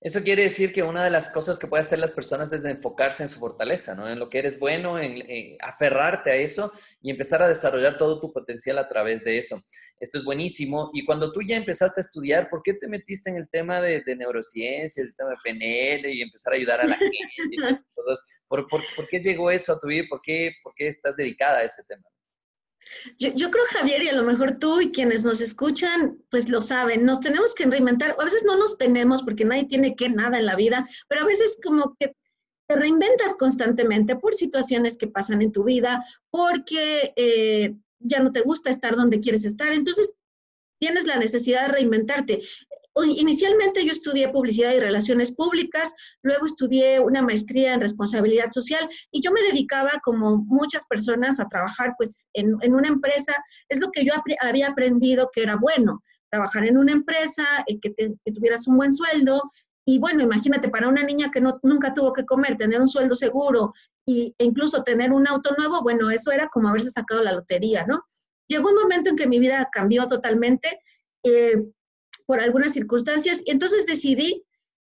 Eso 0.01 0.23
quiere 0.23 0.43
decir 0.43 0.73
que 0.73 0.83
una 0.83 1.03
de 1.03 1.11
las 1.11 1.31
cosas 1.31 1.59
que 1.59 1.67
pueden 1.67 1.85
hacer 1.85 1.99
las 1.99 2.13
personas 2.13 2.53
es 2.53 2.65
enfocarse 2.65 3.23
en 3.23 3.29
su 3.29 3.39
fortaleza, 3.39 3.95
¿no? 3.95 4.09
En 4.09 4.19
lo 4.19 4.29
que 4.29 4.39
eres 4.39 4.59
bueno, 4.59 4.99
en, 4.99 5.57
aferrarte 5.61 6.31
a 6.31 6.35
eso 6.37 6.73
y 7.01 7.11
empezar 7.11 7.43
a 7.43 7.49
desarrollar 7.49 7.97
todo 7.97 8.21
tu 8.21 8.33
potencial 8.33 8.79
a 8.79 8.89
través 8.89 9.25
de 9.25 9.39
eso. 9.39 9.61
Esto 9.99 10.19
es 10.19 10.25
buenísimo. 10.25 10.91
Y 10.93 11.05
cuando 11.05 11.33
tú 11.33 11.41
ya 11.43 11.57
empezaste 11.57 12.01
a 12.01 12.03
estudiar, 12.03 12.51
¿por 12.51 12.63
qué 12.63 12.75
te 12.75 12.89
metiste 12.89 13.31
en 13.31 13.37
el 13.37 13.49
tema 13.49 13.81
de, 13.81 14.03
neurociencias, 14.17 15.09
el 15.09 15.17
tema 15.17 15.31
de 15.31 15.37
PNL 15.43 16.13
y 16.13 16.23
empezar 16.23 16.53
a 16.53 16.57
ayudar 16.57 16.81
a 16.81 16.87
la 16.87 16.97
gente 16.97 17.17
y 17.51 17.57
cosas? 17.95 18.21
¿Por, 18.49 18.67
qué 19.09 19.21
llegó 19.21 19.51
eso 19.51 19.73
a 19.73 19.79
tu 19.79 19.89
vida? 19.89 20.05
¿Por 20.09 20.21
qué, 20.23 20.53
¿Por 20.63 20.75
qué 20.75 20.87
estás 20.87 21.17
dedicada 21.17 21.59
a 21.59 21.65
ese 21.65 21.83
tema? 21.85 22.05
Yo, 23.19 23.51
creo, 23.51 23.65
Javier, 23.71 24.03
y 24.03 24.09
a 24.09 24.15
lo 24.15 24.23
mejor 24.23 24.59
tú 24.59 24.81
y 24.81 24.91
quienes 24.91 25.25
nos 25.25 25.41
escuchan, 25.41 26.19
pues 26.31 26.49
lo 26.49 26.63
saben, 26.63 27.05
nos 27.05 27.21
tenemos 27.21 27.55
que 27.55 27.67
reinventar. 27.67 28.17
A 28.19 28.25
veces 28.25 28.45
no 28.45 28.57
nos 28.57 28.79
tenemos 28.79 29.23
porque 29.23 29.45
nadie 29.45 29.67
tiene 29.67 29.97
que 29.97 30.09
nada 30.09 30.39
en 30.39 30.47
la 30.47 30.57
vida, 30.57 30.89
pero 31.09 31.23
a 31.23 31.27
veces 31.27 31.59
como 31.63 31.97
que 31.99 32.15
te 32.67 32.77
reinventas 32.77 33.37
constantemente 33.37 34.17
por 34.17 34.35
situaciones 34.35 34.97
que 34.97 35.07
pasan 35.07 35.43
en 35.43 35.53
tu 35.53 35.65
vida, 35.65 36.05
porque 36.31 37.13
eh, 37.17 37.75
ya 37.99 38.21
no 38.21 38.33
te 38.33 38.41
gusta 38.41 38.71
estar 38.71 38.97
donde 38.97 39.21
quieres 39.21 39.45
estar. 39.45 39.73
Entonces, 39.73 40.15
tienes 40.79 41.07
la 41.07 41.17
necesidad 41.17 41.67
de 41.67 41.73
reinventarte. 41.75 42.43
Inicialmente 43.03 43.85
yo 43.85 43.91
estudié 43.91 44.29
publicidad 44.29 44.73
y 44.73 44.79
relaciones 44.79 45.35
públicas, 45.35 45.97
luego 46.23 46.47
estudié 46.47 47.01
una 47.01 47.23
maestría 47.23 47.75
en 47.75 47.81
responsabilidad 47.81 48.51
social 48.51 48.89
y 49.11 49.21
yo 49.21 49.33
me 49.33 49.43
dedicaba, 49.43 50.01
como 50.05 50.39
muchas 50.47 50.87
personas, 50.87 51.41
a 51.41 51.49
trabajar 51.49 51.95
pues 51.99 52.29
en, 52.35 52.55
una 52.73 52.89
empresa. 52.89 53.35
Es 53.69 53.81
lo 53.81 53.91
que 53.91 54.05
yo 54.05 54.13
había 54.41 54.69
aprendido 54.69 55.29
que 55.33 55.43
era 55.43 55.57
bueno, 55.57 56.03
trabajar 56.31 56.65
en 56.67 56.79
una 56.79 56.93
empresa, 56.93 57.45
eh, 57.67 57.81
que, 57.81 57.93
tuvieras 58.33 58.69
un 58.69 58.77
buen 58.77 58.93
sueldo. 58.93 59.43
Y 59.85 59.99
bueno, 59.99 60.23
imagínate, 60.23 60.69
para 60.69 60.89
una 60.89 61.03
niña 61.03 61.31
que 61.33 61.41
no, 61.41 61.59
nunca 61.65 61.93
tuvo 61.93 62.13
que 62.13 62.25
comer, 62.25 62.57
tener 62.57 62.81
un 62.81 62.89
sueldo 62.89 63.17
seguro 63.17 63.73
y, 64.07 64.35
e 64.39 64.45
incluso 64.45 64.85
tener 64.85 65.13
un 65.13 65.27
auto 65.27 65.51
nuevo, 65.59 65.83
bueno, 65.83 66.11
eso 66.11 66.31
era 66.31 66.49
como 66.49 66.69
haberse 66.69 66.91
sacado 66.91 67.23
la 67.23 67.33
lotería, 67.33 67.85
¿no? 67.87 68.05
Llegó 68.47 68.69
un 68.69 68.77
momento 68.77 69.11
en 69.11 69.17
que 69.17 69.27
mi 69.27 69.41
vida 69.41 69.69
cambió 69.73 70.07
totalmente. 70.07 70.79
Eh, 71.25 71.57
por 72.27 72.41
algunas 72.41 72.73
circunstancias 72.73 73.43
y 73.45 73.51
entonces 73.51 73.87
decidí 73.87 74.43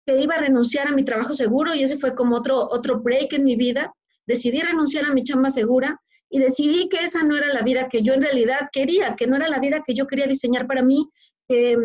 que 0.07 0.21
iba 0.21 0.35
a 0.35 0.41
renunciar 0.41 0.89
a 0.89 0.93
mi 0.93 1.05
trabajo 1.05 1.35
seguro 1.35 1.75
y 1.75 1.83
ese 1.83 1.99
fue 1.99 2.15
como 2.15 2.37
otro, 2.37 2.69
otro 2.71 3.01
break 3.01 3.33
en 3.35 3.45
mi 3.45 3.57
vida. 3.57 3.95
Decidí 4.27 4.61
renunciar 4.61 5.05
a 5.05 5.13
mi 5.13 5.23
chamba 5.23 5.51
segura 5.51 6.01
y 6.29 6.39
decidí 6.39 6.89
que 6.89 7.05
esa 7.05 7.23
no 7.23 7.37
era 7.37 7.53
la 7.53 7.63
vida 7.63 7.89
que 7.89 8.03
yo 8.03 8.15
en 8.15 8.23
realidad 8.23 8.69
quería, 8.73 9.17
que 9.17 9.27
no 9.27 9.37
era 9.37 9.49
la 9.49 9.59
vida 9.59 9.83
que 9.85 9.95
yo 9.95 10.07
quería 10.07 10.27
diseñar 10.27 10.67
para 10.67 10.83
mí, 10.83 11.09
que 11.49 11.77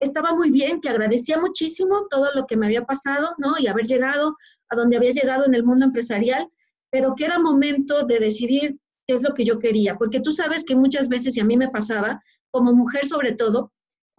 estaba 0.00 0.34
muy 0.34 0.50
bien, 0.50 0.80
que 0.80 0.88
agradecía 0.88 1.38
muchísimo 1.38 2.06
todo 2.10 2.28
lo 2.34 2.46
que 2.46 2.56
me 2.56 2.66
había 2.66 2.84
pasado, 2.84 3.34
¿no? 3.38 3.54
Y 3.58 3.68
haber 3.68 3.86
llegado 3.86 4.36
a 4.68 4.76
donde 4.76 4.96
había 4.96 5.12
llegado 5.12 5.46
en 5.46 5.54
el 5.54 5.62
mundo 5.62 5.86
empresarial, 5.86 6.48
pero 6.90 7.14
que 7.14 7.24
era 7.24 7.38
momento 7.38 8.04
de 8.04 8.18
decidir 8.18 8.78
qué 9.06 9.14
es 9.14 9.22
lo 9.22 9.34
que 9.34 9.44
yo 9.44 9.60
quería, 9.60 9.96
porque 9.96 10.20
tú 10.20 10.32
sabes 10.32 10.64
que 10.64 10.74
muchas 10.74 11.08
veces, 11.08 11.36
y 11.36 11.40
a 11.40 11.44
mí 11.44 11.56
me 11.56 11.70
pasaba, 11.70 12.20
como 12.50 12.72
mujer 12.72 13.06
sobre 13.06 13.32
todo, 13.32 13.72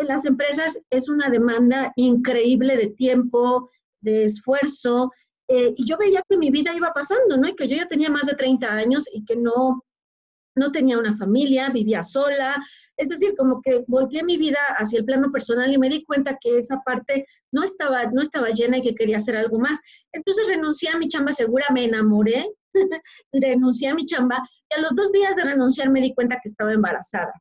en 0.03 0.09
las 0.09 0.25
empresas 0.25 0.79
es 0.89 1.09
una 1.09 1.29
demanda 1.29 1.91
increíble 1.95 2.77
de 2.77 2.89
tiempo, 2.89 3.69
de 4.01 4.25
esfuerzo, 4.25 5.11
eh, 5.47 5.73
y 5.75 5.85
yo 5.85 5.97
veía 5.97 6.21
que 6.27 6.37
mi 6.37 6.51
vida 6.51 6.75
iba 6.75 6.93
pasando, 6.93 7.37
¿no? 7.37 7.47
Y 7.47 7.55
que 7.55 7.67
yo 7.67 7.75
ya 7.75 7.87
tenía 7.87 8.09
más 8.09 8.27
de 8.27 8.35
30 8.35 8.71
años 8.71 9.05
y 9.11 9.25
que 9.25 9.35
no, 9.35 9.83
no 10.55 10.71
tenía 10.71 10.97
una 10.97 11.15
familia, 11.15 11.69
vivía 11.69 12.03
sola, 12.03 12.63
es 12.97 13.09
decir, 13.09 13.35
como 13.37 13.61
que 13.61 13.83
volteé 13.87 14.23
mi 14.23 14.37
vida 14.37 14.59
hacia 14.77 14.99
el 14.99 15.05
plano 15.05 15.31
personal 15.31 15.71
y 15.71 15.77
me 15.77 15.89
di 15.89 16.03
cuenta 16.03 16.37
que 16.39 16.57
esa 16.57 16.81
parte 16.85 17.25
no 17.51 17.63
estaba, 17.63 18.05
no 18.05 18.21
estaba 18.21 18.49
llena 18.49 18.77
y 18.77 18.83
que 18.83 18.95
quería 18.95 19.17
hacer 19.17 19.35
algo 19.35 19.59
más. 19.59 19.77
Entonces 20.11 20.47
renuncié 20.47 20.89
a 20.89 20.97
mi 20.97 21.07
chamba 21.07 21.31
segura, 21.33 21.67
me 21.73 21.85
enamoré, 21.85 22.45
renuncié 23.33 23.89
a 23.89 23.95
mi 23.95 24.05
chamba 24.05 24.47
y 24.69 24.79
a 24.79 24.81
los 24.81 24.95
dos 24.95 25.11
días 25.11 25.35
de 25.35 25.43
renunciar 25.43 25.89
me 25.89 26.01
di 26.01 26.13
cuenta 26.13 26.39
que 26.41 26.49
estaba 26.49 26.71
embarazada. 26.71 27.33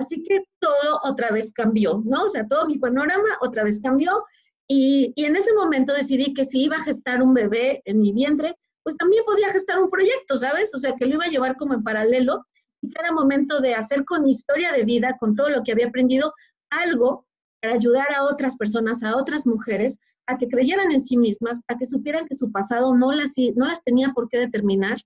Así 0.00 0.22
que 0.22 0.44
todo 0.58 1.00
otra 1.04 1.30
vez 1.30 1.52
cambió, 1.52 2.02
¿no? 2.04 2.24
O 2.24 2.30
sea, 2.30 2.48
todo 2.48 2.66
mi 2.66 2.78
panorama 2.78 3.36
otra 3.42 3.64
vez 3.64 3.80
cambió 3.82 4.24
y, 4.66 5.12
en 5.16 5.36
ese 5.36 5.52
momento 5.52 5.92
decidí 5.92 6.32
que 6.32 6.46
si 6.46 6.62
iba 6.62 6.76
a 6.76 6.84
gestar 6.84 7.22
un 7.22 7.34
bebé 7.34 7.82
en 7.84 8.00
mi 8.00 8.12
vientre, 8.12 8.56
pues 8.82 8.96
también 8.96 9.24
podía 9.26 9.50
gestar 9.50 9.78
un 9.78 9.90
proyecto, 9.90 10.38
¿sabes? 10.38 10.74
O 10.74 10.78
sea, 10.78 10.94
que 10.94 11.04
lo 11.04 11.16
iba 11.16 11.24
a 11.24 11.30
llevar 11.30 11.56
como 11.56 11.74
en 11.74 11.82
paralelo 11.82 12.46
y 12.80 12.90
era 12.98 13.12
momento 13.12 13.60
de 13.60 13.74
hacer 13.74 14.06
con 14.06 14.26
historia 14.26 14.72
de 14.72 14.84
vida, 14.84 15.18
con 15.20 15.36
todo 15.36 15.50
lo 15.50 15.62
que 15.62 15.72
había 15.72 15.88
aprendido, 15.88 16.32
algo 16.70 17.26
para 17.60 17.74
ayudar 17.74 18.10
a 18.14 18.22
otras 18.22 18.56
personas, 18.56 19.02
a 19.02 19.16
otras 19.16 19.46
mujeres, 19.46 19.98
a 20.26 20.38
que 20.38 20.48
creyeran 20.48 20.90
en 20.92 21.00
sí 21.00 21.18
mismas, 21.18 21.60
a 21.68 21.76
que 21.76 21.84
supieran 21.84 22.24
que 22.26 22.34
su 22.34 22.50
pasado 22.50 22.96
no 22.96 23.12
las, 23.12 23.34
no 23.54 23.66
las 23.66 23.82
tenía 23.84 24.12
por 24.14 24.28
qué 24.30 24.38
determinar 24.38 24.96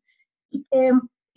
y 0.50 0.64
que, 0.70 0.92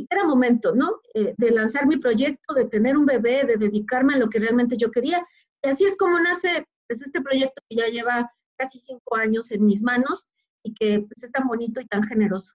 era 0.09 0.23
momento, 0.23 0.75
¿no? 0.75 1.01
Eh, 1.13 1.33
de 1.37 1.51
lanzar 1.51 1.87
mi 1.87 1.97
proyecto, 1.97 2.53
de 2.53 2.67
tener 2.67 2.97
un 2.97 3.05
bebé, 3.05 3.45
de 3.45 3.57
dedicarme 3.57 4.13
a 4.13 4.17
lo 4.17 4.29
que 4.29 4.39
realmente 4.39 4.77
yo 4.77 4.91
quería. 4.91 5.25
Y 5.63 5.69
así 5.69 5.85
es 5.85 5.97
como 5.97 6.19
nace 6.19 6.65
pues, 6.87 7.01
este 7.01 7.21
proyecto 7.21 7.61
que 7.67 7.77
ya 7.77 7.87
lleva 7.87 8.31
casi 8.57 8.79
cinco 8.79 9.15
años 9.15 9.51
en 9.51 9.65
mis 9.65 9.81
manos 9.81 10.31
y 10.63 10.73
que 10.73 11.01
pues, 11.07 11.23
es 11.23 11.31
tan 11.31 11.47
bonito 11.47 11.81
y 11.81 11.87
tan 11.87 12.03
generoso. 12.03 12.53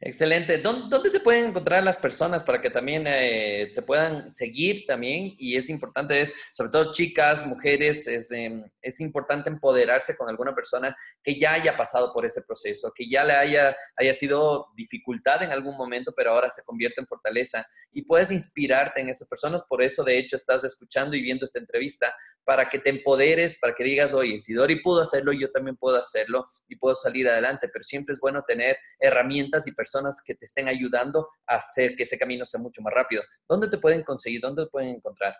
Excelente. 0.00 0.58
¿Dónde 0.58 1.10
te 1.10 1.20
pueden 1.20 1.46
encontrar 1.46 1.82
las 1.82 1.96
personas 1.96 2.44
para 2.44 2.60
que 2.60 2.70
también 2.70 3.04
eh, 3.06 3.72
te 3.74 3.82
puedan 3.82 4.30
seguir 4.30 4.84
también? 4.86 5.34
Y 5.38 5.56
es 5.56 5.68
importante, 5.70 6.20
es, 6.20 6.34
sobre 6.52 6.70
todo 6.70 6.92
chicas, 6.92 7.46
mujeres, 7.46 8.06
es, 8.06 8.30
em, 8.32 8.64
es, 8.80 9.00
importante 9.00 9.48
empoderarse 9.48 10.16
con 10.16 10.28
alguna 10.28 10.54
persona 10.54 10.96
que 11.22 11.38
ya 11.38 11.54
haya 11.54 11.76
pasado 11.76 12.12
por 12.12 12.24
ese 12.24 12.42
proceso, 12.42 12.92
que 12.94 13.08
ya 13.08 13.24
le 13.24 13.34
haya, 13.34 13.76
haya 13.96 14.14
sido 14.14 14.66
dificultad 14.76 15.42
en 15.42 15.50
algún 15.50 15.76
momento, 15.76 16.12
pero 16.16 16.32
ahora 16.32 16.50
se 16.50 16.62
convierte 16.64 17.00
en 17.00 17.06
fortaleza. 17.06 17.66
Y 17.92 18.02
puedes 18.02 18.30
inspirarte 18.30 19.00
en 19.00 19.08
esas 19.08 19.28
personas. 19.28 19.62
Por 19.68 19.82
eso, 19.82 20.04
de 20.04 20.18
hecho, 20.18 20.36
estás 20.36 20.64
escuchando 20.64 21.16
y 21.16 21.22
viendo 21.22 21.44
esta 21.44 21.58
entrevista 21.58 22.14
para 22.44 22.68
que 22.68 22.78
te 22.78 22.90
empoderes, 22.90 23.58
para 23.58 23.74
que 23.74 23.82
digas, 23.82 24.14
oye, 24.14 24.38
si 24.38 24.54
Dori 24.54 24.80
pudo 24.80 25.00
hacerlo, 25.00 25.32
yo 25.32 25.50
también 25.50 25.76
puedo 25.76 25.96
hacerlo 25.96 26.46
y 26.68 26.76
puedo 26.76 26.94
salir 26.94 27.28
adelante. 27.28 27.68
Pero 27.72 27.82
siempre 27.82 28.12
es 28.12 28.20
bueno 28.20 28.44
tener 28.46 28.76
herramientas 29.00 29.55
y 29.66 29.72
personas 29.72 30.20
que 30.24 30.34
te 30.34 30.44
estén 30.44 30.68
ayudando 30.68 31.28
a 31.46 31.56
hacer 31.56 31.94
que 31.94 32.02
ese 32.02 32.18
camino 32.18 32.44
sea 32.44 32.60
mucho 32.60 32.82
más 32.82 32.92
rápido. 32.92 33.22
¿Dónde 33.48 33.68
te 33.68 33.78
pueden 33.78 34.02
conseguir? 34.02 34.40
¿Dónde 34.40 34.64
te 34.64 34.70
pueden 34.70 34.96
encontrar? 34.96 35.34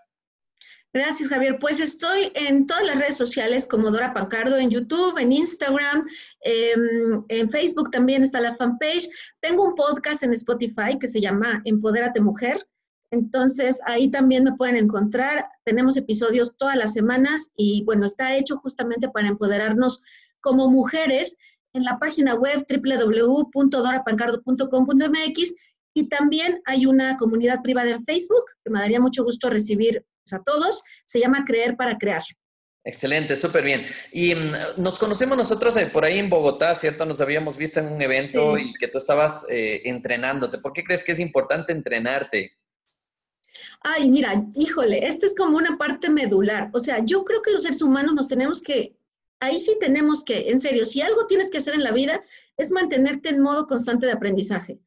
Gracias, 0.97 1.29
Javier. 1.29 1.59
Pues 1.59 1.79
estoy 1.81 2.33
en 2.35 2.67
todas 2.67 2.87
las 2.87 2.97
redes 2.97 3.19
sociales 3.19 3.69
como 3.69 3.91
Dora 3.91 4.15
Pancardo, 4.15 4.57
en 4.57 4.71
YouTube, 4.71 5.19
en 5.19 5.31
Instagram, 5.31 6.03
em, 6.41 7.23
en 7.29 7.51
Facebook 7.51 7.91
también 7.91 8.23
está 8.23 8.41
la 8.41 8.55
fanpage. 8.55 9.07
Tengo 9.41 9.65
un 9.65 9.75
podcast 9.75 10.23
en 10.23 10.33
Spotify 10.33 10.99
que 10.99 11.09
se 11.09 11.21
llama 11.21 11.61
Empodérate 11.67 12.21
Mujer. 12.21 12.67
Entonces, 13.11 13.79
ahí 13.87 14.11
también 14.11 14.45
me 14.45 14.57
pueden 14.57 14.77
encontrar. 14.77 15.47
Tenemos 15.65 15.97
episodios 15.97 16.57
todas 16.57 16.77
las 16.77 16.95
semanas 16.95 17.53
y 17.57 17.85
bueno, 17.85 18.07
está 18.07 18.35
hecho 18.35 18.57
justamente 18.57 19.11
para 19.11 19.29
empoderarnos 19.29 20.03
como 20.41 20.71
mujeres 20.71 21.37
en 21.77 21.85
la 21.85 21.99
página 21.99 22.35
web 22.35 22.67
www.dorapancardo.com.mx 22.69 25.55
y 25.95 26.09
también 26.09 26.61
hay 26.67 26.87
una 26.87 27.17
comunidad 27.17 27.63
privada 27.63 27.91
en 27.91 28.05
Facebook 28.05 28.45
que 28.65 28.71
me 28.71 28.81
daría 28.81 29.01
mucho 29.01 29.25
gusto 29.25 29.49
recibir 29.49 30.05
a 30.33 30.43
todos. 30.43 30.83
Se 31.05 31.21
llama 31.21 31.45
Creer 31.47 31.77
para 31.77 31.97
Crear. 31.97 32.23
Excelente, 32.85 33.35
súper 33.35 33.65
bien. 33.65 33.87
Y 34.13 34.35
mm, 34.35 34.53
nos 34.77 34.99
conocemos 34.99 35.37
nosotros 35.37 35.75
por 35.93 36.05
ahí 36.05 36.19
en 36.19 36.31
Bogotá, 36.31 36.75
¿cierto? 36.75 37.05
Nos 37.05 37.21
habíamos 37.21 37.57
visto 37.57 37.81
en 37.81 37.89
un 37.89 38.01
evento 38.01 38.57
y 38.59 38.73
que 38.75 38.89
tú 38.89 38.99
estabas 38.99 39.47
eh, 39.51 39.83
entrenándote. 39.87 40.59
¿Por 40.59 40.73
qué 40.73 40.85
crees 40.85 41.03
que 41.03 41.13
es 41.13 41.19
importante 41.19 41.73
entrenarte? 41.73 42.53
Ay, 43.81 44.09
mira, 44.09 44.45
híjole, 44.55 45.07
esta 45.07 45.27
es 45.27 45.35
como 45.35 45.57
una 45.57 45.79
parte 45.79 46.11
medular. 46.11 46.71
O 46.75 46.79
sea, 46.79 47.05
yo 47.05 47.25
creo 47.25 47.43
que 47.43 47.53
los 47.53 47.63
seres 47.63 47.83
humanos 47.83 48.15
nos 48.15 48.29
tenemos 48.29 48.61
que 48.61 48.97
ahí 49.41 49.61
sí 49.61 49.77
tenemos 49.81 50.25
que, 50.25 50.51
en 50.51 50.59
serio, 50.59 50.85
si 50.85 51.01
algo 51.01 51.27
tienes 51.27 51.51
que 51.51 51.59
hacer 51.59 51.75
en 51.75 51.85
la 51.85 51.93
vida 51.93 52.23
es 52.57 52.71
mantenerte 52.71 53.31
en 53.31 53.43
modo 53.43 53.67
constante 53.67 54.07
de 54.07 54.13
aprendizaje. 54.13 54.81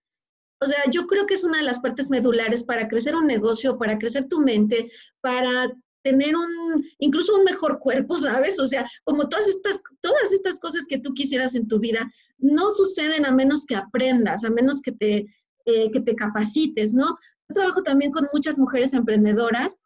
O 0.61 0.65
sea, 0.65 0.83
yo 0.91 1.07
creo 1.07 1.25
que 1.25 1.35
es 1.35 1.43
una 1.43 1.59
de 1.59 1.63
las 1.63 1.79
partes 1.79 2.09
medulares 2.09 2.63
para 2.63 2.87
crecer 2.87 3.15
un 3.15 3.27
negocio, 3.27 3.77
para 3.77 3.97
crecer 3.97 4.27
tu 4.27 4.39
mente, 4.39 4.91
para 5.21 5.71
tener 6.03 6.35
un, 6.35 6.83
incluso 6.97 7.35
un 7.35 7.43
mejor 7.43 7.79
cuerpo, 7.79 8.17
¿sabes? 8.17 8.59
O 8.59 8.65
sea, 8.65 8.89
como 9.03 9.29
todas 9.29 9.47
estas, 9.47 9.81
todas 10.01 10.31
estas 10.31 10.59
cosas 10.59 10.85
que 10.87 10.99
tú 10.99 11.13
quisieras 11.13 11.55
en 11.55 11.67
tu 11.67 11.79
vida, 11.79 12.09
no 12.37 12.71
suceden 12.71 13.25
a 13.25 13.31
menos 13.31 13.65
que 13.65 13.75
aprendas, 13.75 14.43
a 14.43 14.49
menos 14.49 14.81
que 14.81 14.91
te, 14.91 15.25
eh, 15.65 15.91
que 15.91 16.01
te 16.01 16.15
capacites, 16.15 16.93
¿no? 16.93 17.17
Yo 17.47 17.53
trabajo 17.53 17.83
también 17.83 18.11
con 18.11 18.27
muchas 18.33 18.57
mujeres 18.57 18.93
emprendedoras 18.93 19.79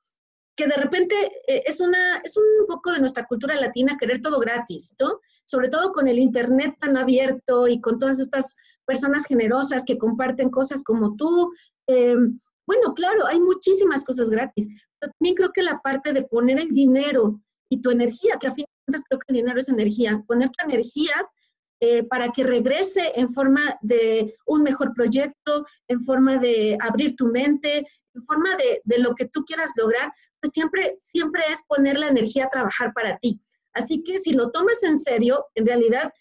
que 0.55 0.67
de 0.67 0.75
repente 0.75 1.15
eh, 1.48 1.63
es, 1.65 1.79
una, 1.79 2.17
es 2.17 2.38
un 2.38 2.67
poco 2.67 2.91
de 2.91 3.00
nuestra 3.00 3.25
cultura 3.25 3.55
latina 3.55 3.98
querer 4.00 4.22
todo 4.22 4.39
gratis, 4.39 4.95
¿no? 5.00 5.19
Sobre 5.45 5.69
todo 5.69 5.91
con 5.91 6.07
el 6.07 6.19
Internet 6.19 6.75
tan 6.79 6.95
abierto 6.95 7.67
y 7.67 7.81
con 7.81 7.98
todas 7.98 8.19
estas 8.19 8.55
personas 8.86 9.25
generosas 9.25 9.83
que 9.86 9.98
comparten 9.98 10.50
cosas 10.50 10.83
como 10.83 11.15
tú. 11.15 11.51
Em, 11.88 12.38
bueno, 12.67 12.93
claro, 12.93 13.25
hay 13.27 13.39
muchísimas 13.39 14.03
cosas 14.03 14.29
gratis, 14.29 14.67
pero 15.00 15.12
también 15.17 15.36
creo 15.36 15.51
que 15.53 15.63
la 15.63 15.81
parte 15.81 16.13
de 16.13 16.24
poner 16.24 16.60
el 16.60 16.69
dinero 16.69 17.41
y 17.69 17.81
tu 17.81 17.89
energía, 17.89 18.38
que 18.39 18.48
a 18.48 18.53
fin 18.53 18.65
de 18.65 18.86
cuentas 18.86 19.05
creo 19.10 19.19
que 19.19 19.25
el 19.29 19.36
dinero 19.38 19.60
es 19.60 19.69
energía, 19.69 20.24
poner 20.27 20.50
tu 20.50 20.65
energía 20.65 21.13
eh, 21.85 22.01
para 22.03 22.31
que 22.31 22.45
regrese 22.45 23.11
en 23.13 23.29
forma 23.33 23.77
de 23.81 24.37
un 24.45 24.63
mejor 24.63 24.93
proyecto, 24.93 25.65
en 25.89 25.99
forma 25.99 26.37
de 26.37 26.77
abrir 26.79 27.13
tu 27.17 27.25
mente, 27.25 27.85
en 28.15 28.23
forma 28.23 28.55
de, 28.55 28.81
de, 28.85 28.99
lo 28.99 29.13
que 29.15 29.27
tú 29.27 29.43
quieras 29.43 29.73
lograr, 29.75 30.09
pues 30.39 30.53
siempre, 30.53 30.95
siempre 31.01 31.41
es 31.51 31.61
poner 31.67 31.99
la 31.99 32.07
energía 32.07 32.45
a 32.45 32.49
trabajar 32.49 32.93
para 32.93 33.17
ti. 33.17 33.37
Así 33.73 34.01
que 34.01 34.19
si 34.19 34.31
lo 34.31 34.49
tomas 34.49 34.81
en 34.83 34.97
serio, 34.97 35.45
en 35.55 35.65
realidad, 35.65 36.13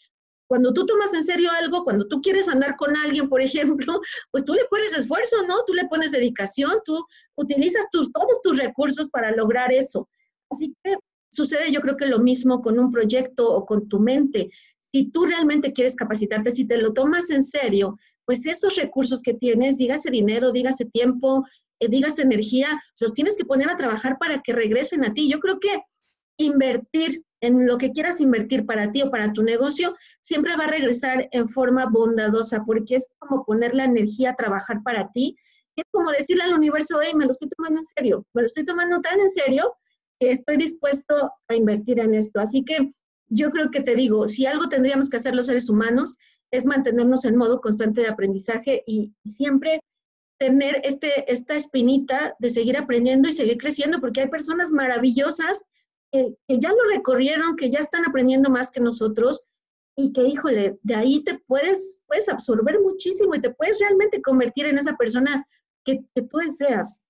cuando 0.48 0.72
tú 0.72 0.84
tomas 0.84 1.14
en 1.14 1.22
serio 1.22 1.48
algo, 1.56 1.84
cuando 1.84 2.08
tú 2.08 2.20
quieres 2.20 2.48
andar 2.48 2.74
con 2.76 2.96
alguien, 2.96 3.28
por 3.28 3.40
ejemplo, 3.40 4.00
pues 4.32 4.44
tú 4.44 4.54
le 4.54 4.64
pones 4.64 4.92
esfuerzo, 4.94 5.46
¿no? 5.46 5.62
Tú 5.64 5.74
le 5.74 5.86
pones 5.86 6.10
dedicación, 6.10 6.72
tú 6.84 7.06
utilizas 7.36 7.88
tus, 7.92 8.10
todos 8.10 8.42
tus 8.42 8.58
recursos 8.58 9.08
para 9.10 9.30
lograr 9.30 9.72
eso. 9.72 10.08
Así 10.50 10.74
que 10.82 10.96
sucede 11.32 11.72
yo 11.72 11.80
creo 11.80 11.96
que 11.96 12.06
lo 12.06 12.18
mismo 12.18 12.60
con 12.60 12.78
un 12.78 12.90
proyecto 12.90 13.50
o 13.50 13.64
con 13.64 13.88
tu 13.88 13.98
mente. 13.98 14.50
Si 14.92 15.10
tú 15.10 15.24
realmente 15.24 15.72
quieres 15.72 15.96
capacitarte, 15.96 16.50
si 16.50 16.66
te 16.66 16.76
lo 16.76 16.92
tomas 16.92 17.30
en 17.30 17.42
serio, 17.42 17.98
pues 18.24 18.46
esos 18.46 18.76
recursos 18.76 19.22
que 19.22 19.34
tienes, 19.34 19.78
dígase 19.78 20.10
dinero, 20.10 20.52
dígase 20.52 20.84
tiempo, 20.84 21.44
eh, 21.80 21.88
digas 21.88 22.18
energía, 22.18 22.80
los 23.00 23.12
tienes 23.12 23.36
que 23.36 23.44
poner 23.44 23.70
a 23.70 23.76
trabajar 23.76 24.18
para 24.18 24.42
que 24.42 24.52
regresen 24.52 25.04
a 25.04 25.12
ti. 25.14 25.30
Yo 25.30 25.40
creo 25.40 25.58
que 25.58 25.82
invertir 26.36 27.24
en 27.40 27.66
lo 27.66 27.76
que 27.76 27.90
quieras 27.90 28.20
invertir 28.20 28.64
para 28.66 28.92
ti 28.92 29.02
o 29.02 29.10
para 29.10 29.32
tu 29.32 29.42
negocio, 29.42 29.96
siempre 30.20 30.56
va 30.56 30.64
a 30.64 30.70
regresar 30.70 31.28
en 31.32 31.48
forma 31.48 31.86
bondadosa, 31.86 32.62
porque 32.64 32.96
es 32.96 33.08
como 33.18 33.44
poner 33.44 33.74
la 33.74 33.84
energía 33.84 34.30
a 34.30 34.36
trabajar 34.36 34.82
para 34.84 35.10
ti. 35.10 35.36
Es 35.74 35.84
como 35.90 36.12
decirle 36.12 36.44
al 36.44 36.54
universo, 36.54 37.00
hey, 37.02 37.12
me 37.16 37.24
lo 37.24 37.32
estoy 37.32 37.48
tomando 37.48 37.80
en 37.80 37.86
serio, 37.86 38.24
me 38.32 38.42
lo 38.42 38.46
estoy 38.46 38.64
tomando 38.64 39.00
tan 39.00 39.18
en 39.18 39.28
serio 39.30 39.74
que 40.20 40.30
estoy 40.30 40.56
dispuesto 40.56 41.32
a 41.48 41.54
invertir 41.54 41.98
en 41.98 42.14
esto. 42.14 42.38
Así 42.38 42.64
que 42.64 42.92
yo 43.32 43.50
creo 43.50 43.70
que 43.70 43.80
te 43.80 43.94
digo, 43.94 44.28
si 44.28 44.46
algo 44.46 44.68
tendríamos 44.68 45.08
que 45.08 45.16
hacer 45.16 45.34
los 45.34 45.46
seres 45.46 45.70
humanos 45.70 46.16
es 46.50 46.66
mantenernos 46.66 47.24
en 47.24 47.36
modo 47.36 47.60
constante 47.60 48.02
de 48.02 48.08
aprendizaje 48.08 48.84
y 48.86 49.12
siempre 49.24 49.80
tener 50.38 50.82
este, 50.84 51.30
esta 51.32 51.54
espinita 51.54 52.34
de 52.38 52.50
seguir 52.50 52.76
aprendiendo 52.76 53.28
y 53.28 53.32
seguir 53.32 53.56
creciendo, 53.56 54.00
porque 54.00 54.20
hay 54.20 54.28
personas 54.28 54.70
maravillosas 54.70 55.64
que, 56.10 56.36
ya 56.48 56.70
lo 56.70 56.94
recorrieron, 56.94 57.56
que 57.56 57.70
ya 57.70 57.78
están 57.78 58.04
aprendiendo 58.04 58.50
más 58.50 58.70
que 58.70 58.80
nosotros 58.80 59.46
y 59.96 60.12
que, 60.12 60.26
híjole, 60.26 60.78
de 60.82 60.94
ahí 60.94 61.24
te 61.24 61.38
puedes, 61.46 62.02
puedes 62.06 62.28
absorber 62.28 62.80
muchísimo 62.80 63.34
y 63.34 63.40
te 63.40 63.50
puedes 63.50 63.78
realmente 63.80 64.20
convertir 64.20 64.66
en 64.66 64.78
esa 64.78 64.96
persona 64.96 65.46
que, 65.84 66.04
que 66.14 66.22
tú 66.22 66.36
deseas. 66.38 67.06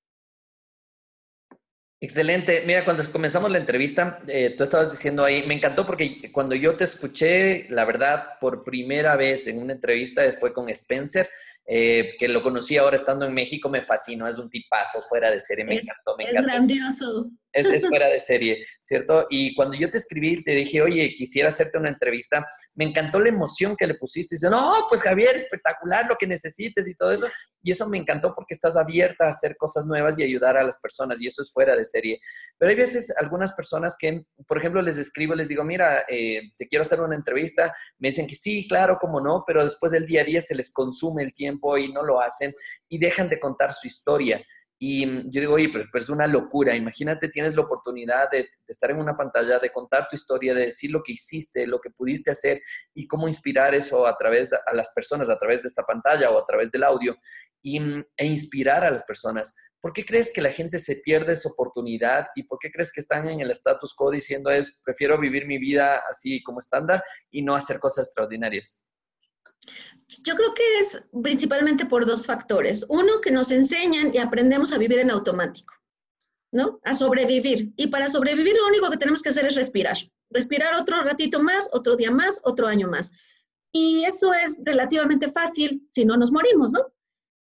Excelente. 2.03 2.65
Mira, 2.67 2.85
cuando 2.85 3.09
comenzamos 3.13 3.49
la 3.49 3.59
entrevista, 3.59 4.19
eh, 4.27 4.57
tú 4.57 4.65
estabas 4.65 4.91
diciendo 4.91 5.25
ahí, 5.25 5.47
me 5.47 5.55
encantó 5.55 5.87
porque 5.87 6.33
cuando 6.33 6.57
yo 6.57 6.75
te 6.75 6.83
escuché, 6.83 7.69
la 7.71 7.85
verdad, 7.85 8.25
por 8.41 8.65
primera 8.65 9.15
vez 9.15 9.47
en 9.47 9.63
una 9.63 9.75
entrevista, 9.75 10.25
fue 10.41 10.53
con 10.53 10.69
Spencer, 10.69 11.29
eh, 11.65 12.17
que 12.19 12.27
lo 12.27 12.43
conocí 12.43 12.77
ahora 12.77 12.97
estando 12.97 13.25
en 13.25 13.33
México, 13.33 13.69
me 13.69 13.83
fascinó, 13.83 14.27
es 14.27 14.37
un 14.37 14.51
tipazo 14.51 15.01
fuera 15.03 15.31
de 15.31 15.39
serie, 15.39 15.65
me 15.65 15.75
encantó, 15.75 16.17
me 16.19 16.25
encantó. 16.25 16.41
Es 16.41 16.47
grandioso. 16.47 17.31
Es, 17.53 17.87
fuera 17.87 18.09
de 18.09 18.19
serie, 18.19 18.67
¿cierto? 18.81 19.27
Y 19.29 19.55
cuando 19.55 19.77
yo 19.77 19.91
te 19.91 19.99
escribí, 19.99 20.43
te 20.43 20.53
dije, 20.53 20.81
oye, 20.81 21.13
quisiera 21.15 21.49
hacerte 21.49 21.79
una 21.79 21.91
entrevista, 21.91 22.47
me 22.75 22.85
encantó 22.85 23.21
la 23.21 23.29
emoción 23.29 23.77
que 23.77 23.87
le 23.87 23.95
pusiste. 23.95 24.35
Y 24.35 24.37
dice, 24.37 24.49
no, 24.49 24.87
pues 24.89 25.03
Javier, 25.03 25.37
espectacular 25.37 26.07
lo 26.07 26.17
que 26.17 26.27
necesites 26.27 26.89
y 26.89 26.95
todo 26.95 27.13
eso. 27.13 27.27
Y 27.63 27.71
eso 27.71 27.89
me 27.89 27.99
encantó 27.99 28.35
porque 28.35 28.55
estás 28.55 28.77
abierta 28.77 29.27
a 29.27 29.31
hacer 29.31 29.57
cosas 29.57 29.87
nuevas 29.87 30.19
y 30.19 30.23
ayudar 30.23 30.57
a 30.57 30.65
las 30.65 30.79
personas. 30.81 31.21
Y 31.21 31.27
eso 31.27 31.43
es 31.43 31.53
fuera 31.53 31.77
de 31.77 31.85
serie. 31.85 32.21
Pero 32.59 32.71
hay 32.71 32.77
veces 32.77 33.15
algunas 33.19 33.53
personas 33.53 33.97
que, 33.99 34.25
por 34.47 34.59
ejemplo, 34.59 34.81
les 34.81 34.99
escribo, 34.99 35.35
les 35.35 35.49
digo, 35.49 35.63
mira, 35.63 36.05
eh, 36.09 36.53
te 36.57 36.67
quiero 36.69 36.83
hacer 36.83 37.01
una 37.01 37.15
entrevista. 37.15 37.75
Me 37.99 38.09
dicen 38.09 38.27
que 38.27 38.35
sí, 38.35 38.67
claro, 38.67 38.99
cómo 39.01 39.21
no, 39.21 39.45
pero 39.47 39.63
después 39.63 39.93
del 39.93 40.07
día 40.07 40.23
a 40.23 40.25
día 40.25 40.41
se 40.41 40.55
les 40.55 40.73
consume 40.73 41.23
el 41.23 41.35
tiempo 41.35 41.77
y 41.77 41.93
no 41.93 42.03
lo 42.03 42.21
hacen 42.21 42.53
y 42.89 42.99
dejan 42.99 43.29
de 43.29 43.39
contar 43.39 43.73
su 43.73 43.87
historia. 43.87 44.43
Y 44.85 45.07
mm, 45.07 45.31
yo 45.31 45.41
digo, 45.41 45.55
oye, 45.55 45.69
pero, 45.73 45.85
es 45.95 46.09
una 46.09 46.27
locura. 46.27 46.75
Imagínate, 46.75 47.29
tienes 47.29 47.55
la 47.55 47.63
oportunidad 47.63 48.29
de, 48.33 48.49
estar 48.67 48.91
en 48.91 48.99
una 48.99 49.17
pantalla, 49.17 49.61
de 49.61 49.71
contar 49.71 50.09
tu 50.11 50.17
historia, 50.17 50.55
de 50.55 50.67
decir 50.67 50.91
lo 50.91 51.05
que 51.05 51.13
hiciste, 51.13 51.69
lo 51.69 51.81
que 51.81 51.91
pudiste 51.91 52.33
hacer 52.33 52.61
y 52.93 53.07
cómo 53.07 53.29
inspirar 53.29 53.77
eso 53.77 54.05
a 54.09 54.17
través 54.17 54.51
de 54.51 54.59
a 54.67 54.75
las 54.75 54.91
personas, 54.93 55.29
a 55.31 55.39
través 55.39 55.63
de 55.63 55.69
esta 55.69 55.85
pantalla 55.85 56.33
o 56.33 56.39
a 56.39 56.45
través 56.45 56.73
del 56.73 56.83
audio 56.83 57.17
y, 57.63 57.79
mm, 57.79 58.05
e 58.17 58.27
inspirar 58.27 58.83
a 58.83 58.91
las 58.91 59.05
personas. 59.05 59.55
¿Por 59.81 59.93
qué 59.93 60.05
crees 60.05 60.33
que 60.35 60.43
la 60.43 60.51
gente 60.51 60.81
se 60.81 60.97
pierde 60.97 61.35
esa 61.35 61.51
oportunidad 61.51 62.27
y 62.35 62.43
por 62.43 62.59
qué 62.59 62.73
crees 62.73 62.91
que 62.91 63.03
están 63.03 63.29
en 63.29 63.41
el 63.41 63.53
status 63.53 63.95
quo 63.95 64.11
diciendo 64.11 64.51
es, 64.51 64.81
prefiero 64.85 65.17
vivir 65.17 65.47
mi 65.47 65.59
vida 65.59 66.03
así 66.11 66.43
como 66.43 66.59
estándar 66.59 67.05
y 67.31 67.43
no 67.43 67.55
hacer 67.55 67.79
cosas 67.79 68.09
extraordinarias? 68.09 68.85
Yo 70.23 70.37
creo 70.37 70.55
que 70.55 70.79
es 70.79 71.03
principalmente 71.23 71.87
por 71.87 72.05
dos 72.05 72.27
factores. 72.27 72.85
Uno, 72.89 73.21
que 73.21 73.31
nos 73.31 73.51
enseñan 73.51 74.15
y 74.15 74.19
aprendemos 74.19 74.73
a 74.73 74.79
vivir 74.79 74.99
en 74.99 75.11
automático, 75.11 75.75
¿no? 76.53 76.81
A 76.85 76.95
sobrevivir. 76.95 77.73
Y 77.77 77.87
para 77.87 78.09
sobrevivir 78.09 78.55
lo 78.55 78.67
único 78.67 78.91
que 78.91 78.99
tenemos 78.99 79.23
que 79.23 79.31
hacer 79.31 79.47
es 79.47 79.55
respirar. 79.55 79.97
Respirar 80.31 80.75
otro 80.75 81.03
ratito 81.03 81.43
más, 81.43 81.71
otro 81.73 81.97
día 81.97 82.11
más, 82.11 82.41
otro 82.45 82.67
año 82.67 82.89
más. 82.89 83.13
Y 83.73 84.05
eso 84.05 84.35
es 84.35 84.59
relativamente 84.63 85.31
fácil 85.31 85.87
si 85.91 86.05
no 86.05 86.17
nos 86.17 86.31
morimos, 86.31 86.73
¿no? 86.73 86.93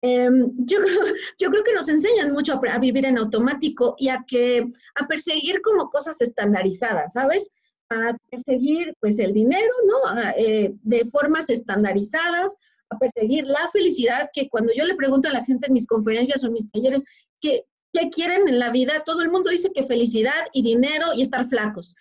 Em, 0.03 0.51
yo, 0.57 0.79
creo, 0.79 0.99
yo 1.39 1.49
creo 1.49 1.63
que 1.63 1.73
nos 1.73 1.87
enseñan 1.89 2.33
mucho 2.33 2.53
a, 2.53 2.73
a, 2.73 2.77
vivir 2.77 3.05
en 3.05 3.17
automático 3.17 3.95
y 3.97 4.09
a, 4.09 4.23
que, 4.27 4.69
a 4.95 5.07
perseguir 5.07 5.61
como 5.61 5.89
cosas 5.89 6.21
estandarizadas, 6.21 7.13
¿sabes? 7.13 7.51
A 7.93 8.17
perseguir 8.29 8.95
pues 8.99 9.19
el 9.19 9.33
dinero, 9.33 9.73
¿no? 9.87 10.21
Eh, 10.37 10.73
de 10.81 11.05
formas 11.05 11.49
estandarizadas, 11.49 12.57
a 12.89 12.97
perseguir 12.97 13.45
la 13.45 13.67
felicidad, 13.71 14.29
que 14.33 14.49
cuando 14.49 14.73
yo 14.73 14.85
le 14.85 14.95
pregunto 14.95 15.27
a 15.27 15.33
la 15.33 15.45
gente 15.45 15.67
en 15.67 15.73
mis 15.73 15.87
conferencias 15.87 16.43
o 16.43 16.51
mis 16.51 16.69
talleres, 16.71 17.03
¿qué, 17.41 17.65
¿qué 17.93 18.09
quieren 18.09 18.47
en 18.47 18.59
la 18.59 18.71
vida? 18.71 19.03
Todo 19.05 19.21
el 19.21 19.31
mundo 19.31 19.49
dice 19.49 19.71
que 19.73 19.85
felicidad 19.85 20.47
y 20.53 20.63
dinero 20.63 21.07
y 21.15 21.21
estar 21.21 21.45
flacos. 21.47 21.95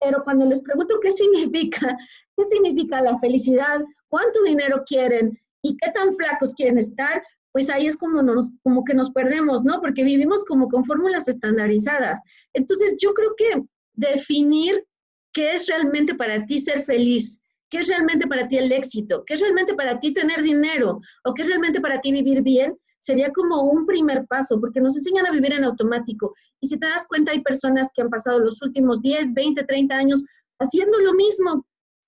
Pero 0.00 0.22
cuando 0.22 0.46
les 0.46 0.62
pregunto 0.62 1.00
qué 1.02 1.10
significa, 1.10 1.96
qué 2.36 2.44
significa 2.44 3.00
la 3.00 3.18
felicidad, 3.18 3.80
cuánto 4.08 4.42
dinero 4.44 4.82
quieren 4.86 5.38
y 5.62 5.76
qué 5.76 5.90
tan 5.92 6.12
flacos 6.14 6.54
quieren 6.54 6.78
estar, 6.78 7.22
pues 7.52 7.70
ahí 7.70 7.86
es 7.86 7.96
como, 7.96 8.22
nos, 8.22 8.50
como 8.62 8.84
que 8.84 8.94
nos 8.94 9.10
perdemos, 9.10 9.64
¿no? 9.64 9.80
Porque 9.80 10.04
vivimos 10.04 10.44
como 10.44 10.68
con 10.68 10.84
fórmulas 10.84 11.28
estandarizadas. 11.28 12.20
Entonces, 12.52 12.96
yo 13.00 13.12
creo 13.14 13.34
que 13.36 13.64
definir 13.94 14.84
qué 15.38 15.54
es 15.54 15.68
realmente 15.68 16.16
para 16.16 16.44
ti 16.46 16.58
ser 16.58 16.82
feliz, 16.82 17.40
qué 17.70 17.78
es 17.78 17.86
realmente 17.86 18.26
para 18.26 18.48
ti 18.48 18.58
el 18.58 18.72
éxito, 18.72 19.22
qué 19.24 19.34
es 19.34 19.40
realmente 19.40 19.72
para 19.74 20.00
ti 20.00 20.12
tener 20.12 20.42
dinero 20.42 21.00
o 21.24 21.32
qué 21.32 21.42
es 21.42 21.48
realmente 21.48 21.80
para 21.80 22.00
ti 22.00 22.10
vivir 22.10 22.42
bien, 22.42 22.76
sería 22.98 23.30
como 23.30 23.62
un 23.62 23.86
primer 23.86 24.26
paso, 24.26 24.58
porque 24.60 24.80
nos 24.80 24.96
enseñan 24.96 25.26
a 25.26 25.30
vivir 25.30 25.52
en 25.52 25.62
automático. 25.62 26.34
Y 26.60 26.66
si 26.66 26.76
te 26.76 26.88
das 26.88 27.06
cuenta, 27.06 27.30
hay 27.30 27.40
personas 27.40 27.92
que 27.94 28.02
han 28.02 28.10
pasado 28.10 28.40
los 28.40 28.60
últimos 28.62 29.00
10, 29.00 29.32
20, 29.32 29.62
30 29.62 29.94
años 29.94 30.24
haciendo 30.58 30.98
lo 30.98 31.14
mismo. 31.14 31.64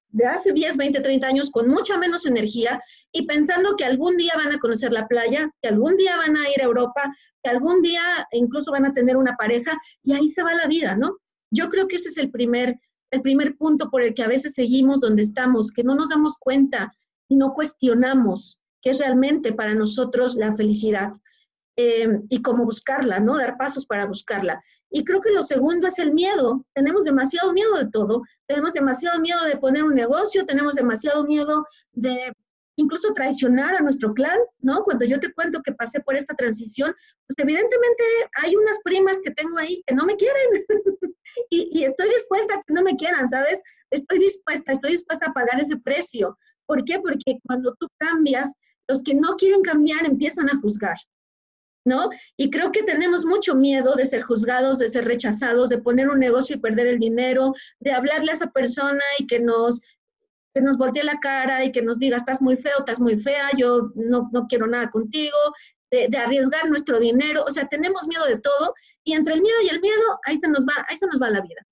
De 0.09 0.27
hace 0.27 0.53
10, 0.53 0.77
20, 0.77 1.01
30 1.01 1.25
años 1.29 1.51
con 1.53 1.69
mucha 1.69 1.97
menos 1.99 2.27
energía 2.27 2.83
y 3.13 3.27
pensando 3.27 3.77
que 3.77 3.85
algún 3.85 4.17
día 4.17 4.33
van 4.35 4.51
a 4.51 4.59
conocer 4.59 4.91
la 4.91 5.07
playa, 5.07 5.49
que 5.63 5.69
algún 5.69 5.97
día 5.97 6.17
van 6.17 6.37
a 6.37 6.51
ir 6.51 6.61
a 6.61 6.65
Europa, 6.65 7.15
que 7.45 7.51
algún 7.51 7.81
día 7.81 8.27
incluso 8.33 8.73
van 8.73 8.87
a 8.87 8.93
tener 8.93 9.17
una 9.17 9.37
pareja 9.37 9.79
y 10.03 10.15
ahí 10.15 10.29
se 10.29 10.43
va 10.43 10.53
la 10.53 10.67
vida, 10.67 10.97
¿no? 10.97 11.19
Yo 11.53 11.69
creo 11.69 11.87
que 11.87 11.95
ese 11.95 12.09
es 12.09 12.17
el 12.17 12.33
primer 12.33 12.77
el 13.11 13.23
primer 13.23 13.57
punto 13.57 13.91
por 13.91 14.03
el 14.03 14.15
que 14.15 14.23
a 14.23 14.29
veces 14.29 14.55
seguimos 14.55 15.01
donde 15.01 15.23
estamos, 15.23 15.71
que 15.71 15.85
no 15.85 15.95
nos 15.95 16.11
damos 16.11 16.37
cuenta 16.39 16.93
y 17.29 17.37
no 17.37 17.53
cuestionamos 17.53 18.61
qué 18.83 18.91
es 18.91 18.99
realmente 18.99 19.53
para 19.53 19.75
nosotros 19.75 20.37
la 20.37 20.55
felicidad 20.55 21.13
eh, 21.77 22.21
y 22.29 22.43
cómo 22.43 22.65
buscarla, 22.65 23.21
¿no? 23.21 23.37
Dar 23.37 23.57
pasos 23.57 23.87
para 23.87 24.07
buscarla. 24.07 24.63
Y 24.91 25.05
creo 25.05 25.21
que 25.21 25.31
lo 25.31 25.43
segundo 25.43 25.87
es 25.87 25.99
el 25.99 26.13
miedo. 26.13 26.65
Tenemos 26.75 27.05
demasiado 27.05 27.53
miedo 27.53 27.77
de 27.77 27.89
todo. 27.89 28.23
Tenemos 28.47 28.73
demasiado 28.73 29.21
miedo 29.21 29.45
de 29.45 29.57
poner 29.57 29.85
un 29.85 29.95
negocio, 29.95 30.45
tenemos 30.45 30.75
demasiado 30.75 31.25
miedo 31.25 31.65
de 31.93 32.33
incluso 32.81 33.13
traicionar 33.13 33.75
a 33.75 33.81
nuestro 33.81 34.15
clan, 34.15 34.39
¿no? 34.61 34.83
Cuando 34.85 35.05
yo 35.05 35.21
te 35.21 35.33
cuento 35.33 35.61
que 35.63 35.73
pasé 35.73 36.01
por 36.01 36.17
esta 36.17 36.35
transición, 36.35 36.95
pues 37.27 37.39
evidentemente 37.39 38.05
hay 38.43 38.57
unas 38.57 38.79
primas 38.83 39.21
que 39.23 39.31
tengo 39.33 39.59
ahí 39.59 39.83
que 39.87 39.95
no 39.95 40.05
me 40.07 40.17
quieren 40.17 40.65
y, 41.51 41.85
estoy 41.85 42.09
dispuesta 42.09 42.55
a 42.55 42.63
que 42.67 42.73
no 42.73 42.83
me 42.83 42.97
quieran, 42.97 43.29
¿sabes? 43.29 43.61
Estoy 43.91 44.19
dispuesta, 44.19 44.73
estoy 44.73 44.93
dispuesta 44.93 45.27
a 45.27 45.33
pagar 45.33 45.61
ese 45.61 45.77
precio. 45.77 46.39
¿Por 46.67 46.85
qué? 46.85 46.99
Porque 46.99 47.39
cuando 47.47 47.75
tú 47.79 47.87
cambias, 47.99 48.51
los 48.89 49.03
que 49.03 49.15
no 49.15 49.37
quieren 49.37 49.63
cambiar 49.63 50.07
empiezan 50.07 50.49
a 50.49 50.59
juzgar, 50.61 50.97
¿no? 51.85 52.09
Y 52.37 52.51
creo 52.51 52.73
que 52.73 52.83
tenemos 52.83 53.25
mucho 53.25 53.55
miedo 53.55 53.95
de 53.95 54.07
ser 54.07 54.23
juzgados, 54.23 54.79
de 54.79 54.89
ser 54.89 55.05
rechazados, 55.05 55.69
de 55.69 55.83
poner 55.83 56.09
un 56.09 56.19
negocio 56.19 56.57
y 56.57 56.61
perder 56.61 56.87
el 56.87 56.99
dinero, 56.99 57.53
de 57.81 57.93
hablarle 57.93 58.31
a 58.31 58.35
esa 58.35 58.51
persona 58.51 59.03
y 59.19 59.27
que 59.27 59.41
nos 59.41 59.81
que 60.55 60.61
nos 60.61 60.77
voltee 60.79 61.05
la 61.05 61.19
cara 61.21 61.65
y 61.65 61.73
que 61.73 61.83
nos 61.83 61.99
diga, 61.99 62.17
estás 62.17 62.43
muy 62.43 62.57
feo, 62.57 62.79
estás 62.79 63.01
muy 63.01 63.17
fea, 63.17 63.51
yo 63.57 63.91
no, 63.95 64.29
no 64.33 64.47
quiero 64.49 64.67
nada 64.67 64.91
contigo, 64.91 65.37
de, 65.91 66.09
de, 66.09 66.19
arriesgar 66.19 66.69
nuestro 66.69 67.01
dinero, 67.01 67.45
o 67.47 67.51
sea, 67.51 67.67
tenemos 67.67 68.07
miedo 68.07 68.25
de 68.27 68.39
todo 68.39 68.75
y 69.05 69.15
entre 69.15 69.35
el 69.35 69.43
miedo 69.43 69.57
y 69.65 69.69
el 69.69 69.81
miedo, 69.81 70.21
ahí 70.25 70.37
se 70.37 70.49
nos 70.49 70.65
va, 70.65 70.87
ahí 70.89 70.97
se 70.97 71.07
nos 71.07 71.21
va 71.21 71.31
la 71.31 71.41
vida. 71.41 71.67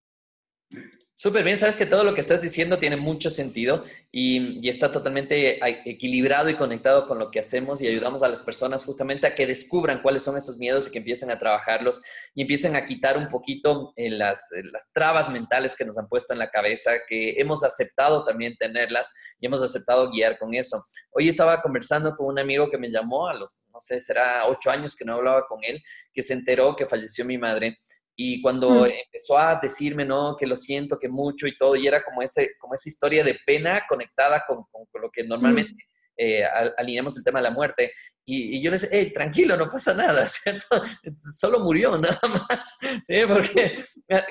Súper 1.20 1.42
bien, 1.42 1.56
sabes 1.56 1.74
que 1.74 1.84
todo 1.84 2.04
lo 2.04 2.14
que 2.14 2.20
estás 2.20 2.40
diciendo 2.40 2.78
tiene 2.78 2.96
mucho 2.96 3.28
sentido 3.28 3.84
y, 4.12 4.64
y, 4.64 4.68
está 4.68 4.92
totalmente 4.92 5.58
equilibrado 5.84 6.48
y 6.48 6.54
conectado 6.54 7.08
con 7.08 7.18
lo 7.18 7.32
que 7.32 7.40
hacemos 7.40 7.80
y 7.80 7.88
ayudamos 7.88 8.22
a 8.22 8.28
las 8.28 8.40
personas 8.40 8.84
justamente 8.84 9.26
a 9.26 9.34
que 9.34 9.44
descubran 9.44 10.00
cuáles 10.00 10.22
son 10.22 10.36
esos 10.36 10.58
miedos 10.58 10.86
y 10.86 10.92
que 10.92 10.98
empiecen 10.98 11.32
a 11.32 11.38
trabajarlos 11.40 12.02
y 12.36 12.42
empiecen 12.42 12.76
a 12.76 12.84
quitar 12.84 13.18
un 13.18 13.28
poquito 13.30 13.92
eh, 13.96 14.10
las, 14.10 14.52
eh, 14.52 14.62
las 14.70 14.92
trabas 14.92 15.28
mentales 15.28 15.74
que 15.74 15.84
nos 15.84 15.98
han 15.98 16.06
puesto 16.06 16.34
en 16.34 16.38
la 16.38 16.50
cabeza, 16.50 16.92
que 17.08 17.32
hemos 17.32 17.64
aceptado 17.64 18.24
también 18.24 18.54
tenerlas 18.56 19.12
y 19.40 19.46
hemos 19.46 19.60
aceptado 19.60 20.12
guiar 20.12 20.38
con 20.38 20.54
eso. 20.54 20.80
Hoy 21.10 21.28
estaba 21.28 21.60
conversando 21.62 22.14
con 22.14 22.28
un 22.28 22.38
amigo 22.38 22.70
que 22.70 22.78
me 22.78 22.92
llamó 22.92 23.26
a 23.26 23.34
los, 23.34 23.56
no 23.72 23.80
sé, 23.80 23.98
será 23.98 24.46
ocho 24.46 24.70
años 24.70 24.94
que 24.94 25.04
no 25.04 25.14
hablaba 25.14 25.48
con 25.48 25.58
él, 25.64 25.80
que 26.14 26.22
se 26.22 26.34
enteró 26.34 26.76
que 26.76 26.86
falleció 26.86 27.24
mi 27.24 27.38
madre 27.38 27.76
y 28.20 28.42
cuando 28.42 28.68
mm. 28.68 28.90
empezó 29.04 29.38
a 29.38 29.60
decirme, 29.62 30.04
no, 30.04 30.36
que 30.36 30.44
lo 30.44 30.56
siento, 30.56 30.98
que 30.98 31.08
mucho 31.08 31.46
y 31.46 31.56
todo, 31.56 31.76
y 31.76 31.86
era 31.86 32.02
como, 32.02 32.20
ese, 32.20 32.50
como 32.58 32.74
esa 32.74 32.88
historia 32.88 33.22
de 33.22 33.38
pena 33.46 33.84
conectada 33.88 34.42
con, 34.44 34.64
con, 34.72 35.00
lo 35.00 35.08
que 35.08 35.22
normalmente 35.22 35.72
mm. 35.72 36.16
eh, 36.16 36.44
alineamos 36.76 37.16
el 37.16 37.22
tema 37.22 37.38
de 37.38 37.44
la 37.44 37.52
muerte. 37.52 37.92
Y, 38.30 38.60
yo 38.60 38.70
le 38.70 38.74
decía, 38.74 38.90
hey, 38.92 39.10
tranquilo, 39.10 39.56
no 39.56 39.70
pasa 39.70 39.94
nada, 39.94 40.26
¿cierto? 40.28 40.82
Solo 41.16 41.60
murió, 41.60 41.96
nada 41.98 42.20
más. 42.28 42.76
¿sí? 43.06 43.22
Porque 43.26 43.82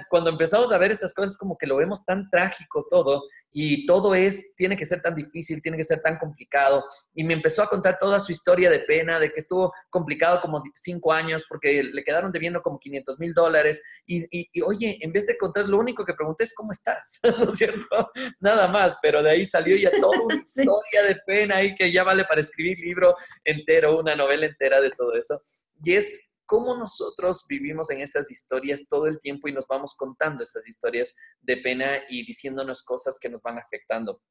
cuando 0.08 0.30
empezamos 0.30 0.72
a 0.72 0.78
ver 0.78 0.92
esas 0.92 1.16
cosas, 1.16 1.36
como 1.36 1.58
que 1.58 1.66
lo 1.66 1.78
vemos 1.78 2.06
tan 2.06 2.30
trágico 2.30 2.86
todo, 2.92 3.24
y 3.60 3.88
todo 3.88 4.14
es, 4.14 4.56
tiene 4.56 4.78
que 4.78 4.86
ser 4.86 5.02
tan 5.02 5.16
difícil, 5.16 5.64
tiene 5.64 5.78
que 5.78 5.84
ser 5.84 6.00
tan 6.02 6.20
complicado. 6.20 6.86
Y 7.16 7.24
me 7.24 7.34
empezó 7.34 7.64
a 7.64 7.68
contar 7.68 7.98
toda 8.00 8.20
su 8.20 8.32
historia 8.32 8.70
de 8.70 8.82
pena, 8.82 9.20
de 9.20 9.32
que 9.32 9.40
estuvo 9.40 9.74
complicado 9.90 10.42
como 10.42 10.62
cinco 10.76 11.12
años 11.12 11.44
porque 11.50 11.82
le 11.82 12.04
quedaron 12.04 12.32
debiendo 12.32 12.62
como 12.62 12.78
500 12.78 13.20
mil 13.20 13.34
dólares. 13.34 13.82
Y, 14.06 14.28
y, 14.30 14.62
oye, 14.62 15.00
en 15.02 15.12
vez 15.12 15.26
de 15.26 15.38
contar, 15.40 15.66
lo 15.66 15.80
único 15.80 16.06
que 16.06 16.14
pregunté 16.14 16.44
es 16.44 16.54
cómo 16.54 16.72
estás, 16.72 17.20
¿no 17.40 17.52
es 17.52 17.58
cierto? 17.58 18.12
Nada 18.40 18.68
más, 18.68 18.96
pero 19.02 19.24
de 19.24 19.32
ahí 19.32 19.44
salió 19.44 19.76
ya 19.76 19.90
toda 19.90 20.22
una 20.22 20.36
historia 20.36 21.04
de 21.08 21.16
pena 21.26 21.64
y 21.64 21.74
que 21.74 21.92
ya 21.92 22.04
vale 22.04 22.26
para 22.26 22.42
escribir 22.42 22.78
libro 22.78 23.16
entero, 23.44 23.87
una 23.92 24.16
novela 24.16 24.46
entera 24.46 24.82
de 24.82 24.92
todo 24.92 25.14
eso. 25.14 25.40
Y 25.84 25.94
es 25.94 26.38
cómo 26.46 26.76
nosotros 26.76 27.46
vivimos 27.48 27.92
en 27.92 28.00
esas 28.00 28.32
historias 28.32 28.88
todo 28.90 29.08
el 29.08 29.20
tiempo 29.20 29.48
y 29.48 29.52
nos 29.52 29.68
vamos 29.68 29.96
contando 29.96 30.44
esas 30.44 30.68
historias 30.68 31.16
de 31.42 31.58
pena 31.58 32.00
y 32.10 32.26
diciéndonos 32.26 32.84
cosas 32.84 33.20
que 33.20 33.30
nos 33.30 33.42
van 33.42 33.60
afectando. 33.60 34.22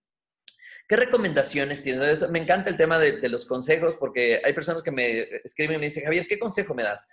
¿Qué 0.88 0.96
recomendaciones 0.96 1.82
tienes? 1.82 2.28
Me 2.30 2.38
encanta 2.38 2.70
el 2.70 2.76
tema 2.76 2.98
de, 2.98 3.18
de, 3.18 3.28
los 3.28 3.44
consejos 3.46 3.96
porque 3.96 4.40
hay 4.44 4.52
personas 4.52 4.82
que 4.82 4.92
me 4.92 5.22
escriben 5.42 5.76
y 5.76 5.78
me 5.78 5.84
dicen, 5.86 6.04
Javier, 6.04 6.26
¿qué 6.28 6.38
consejo 6.38 6.74
me 6.74 6.84
das? 6.84 7.08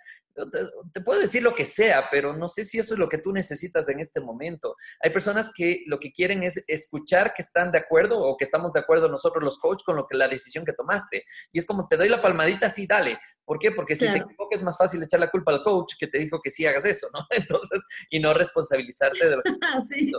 te, 0.92 1.00
puedo 1.00 1.20
decir 1.20 1.42
lo 1.42 1.54
que 1.54 1.64
sea, 1.64 2.08
pero 2.10 2.36
no 2.36 2.48
sé 2.48 2.64
si 2.64 2.78
eso 2.78 2.94
es 2.94 3.00
lo 3.00 3.08
que 3.08 3.18
tú 3.18 3.32
necesitas 3.32 3.88
en 3.88 4.00
este 4.00 4.20
momento. 4.20 4.76
Hay 5.00 5.10
personas 5.10 5.52
que 5.54 5.84
lo 5.86 5.98
que 5.98 6.12
quieren 6.12 6.42
es 6.42 6.64
escuchar 6.66 7.32
que 7.34 7.42
están 7.42 7.70
de 7.70 7.78
acuerdo 7.78 8.20
o 8.20 8.36
que 8.36 8.44
estamos 8.44 8.72
de 8.72 8.80
acuerdo 8.80 9.08
nosotros 9.08 9.42
los 9.42 9.58
coaches 9.58 9.84
con 9.84 9.96
lo 9.96 10.06
que 10.06 10.16
la 10.16 10.28
decisión 10.28 10.64
que 10.64 10.72
tomaste. 10.72 11.24
Y 11.52 11.58
es 11.58 11.66
como 11.66 11.86
te 11.86 11.96
doy 11.96 12.08
la 12.08 12.22
palmadita, 12.22 12.68
sí, 12.68 12.86
dale. 12.86 13.18
¿Por 13.44 13.58
qué? 13.58 13.72
Porque 13.72 13.94
si 13.94 14.06
te 14.06 14.16
equivocas 14.16 14.60
es 14.60 14.62
más 14.62 14.78
fácil 14.78 15.02
echar 15.02 15.20
la 15.20 15.30
culpa 15.30 15.52
al 15.52 15.62
coach 15.62 15.94
que 15.98 16.06
te 16.06 16.18
dijo 16.18 16.40
que 16.42 16.48
sí 16.48 16.64
hagas 16.64 16.84
eso, 16.86 17.08
¿no? 17.12 17.20
Entonces, 17.30 17.84
y 18.10 18.18
no 18.18 18.32
responsabilizarte 18.32 19.28
de 19.28 19.36
lo 19.36 19.42
que 19.42 19.50
sí. 19.90 20.12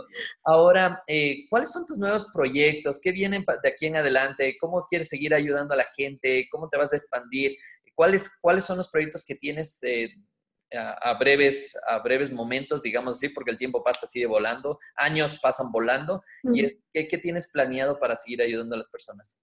Ahora, 0.44 1.02
eh, 1.08 1.44
¿cuáles 1.50 1.72
son 1.72 1.84
tus 1.86 1.98
nuevos 1.98 2.26
proyectos? 2.32 3.00
¿Qué 3.00 3.10
vienen 3.10 3.44
de 3.62 3.68
aquí 3.68 3.86
en 3.86 3.96
adelante? 3.96 4.56
¿Cómo 4.60 4.86
quieres 4.88 5.08
seguir 5.08 5.34
ayudando 5.34 5.74
a 5.74 5.76
la 5.76 5.86
gente? 5.96 6.46
¿Cómo 6.50 6.68
te 6.68 6.76
vas 6.76 6.92
a 6.92 6.96
expandir? 6.96 7.56
¿Cuáles, 7.94 8.38
¿Cuáles 8.40 8.64
son 8.64 8.76
los 8.76 8.90
proyectos 8.90 9.24
que 9.26 9.34
tienes 9.34 9.82
eh, 9.82 10.10
a, 10.74 11.14
breves, 11.14 11.76
a 11.86 11.98
breves 12.00 12.32
momentos, 12.32 12.82
digamos 12.82 13.16
así, 13.16 13.28
porque 13.28 13.50
el 13.50 13.58
tiempo 13.58 13.82
pasa 13.82 14.06
así 14.06 14.20
de 14.20 14.26
volando, 14.26 14.78
años 14.96 15.38
pasan 15.40 15.72
volando? 15.72 16.22
¿Y 16.52 16.66
¿qué, 16.92 17.18
tienes 17.18 17.50
planeado 17.50 17.98
para 17.98 18.16
seguir 18.16 18.42
ayudando 18.42 18.74
a 18.74 18.78
las 18.78 18.88
personas? 18.88 19.42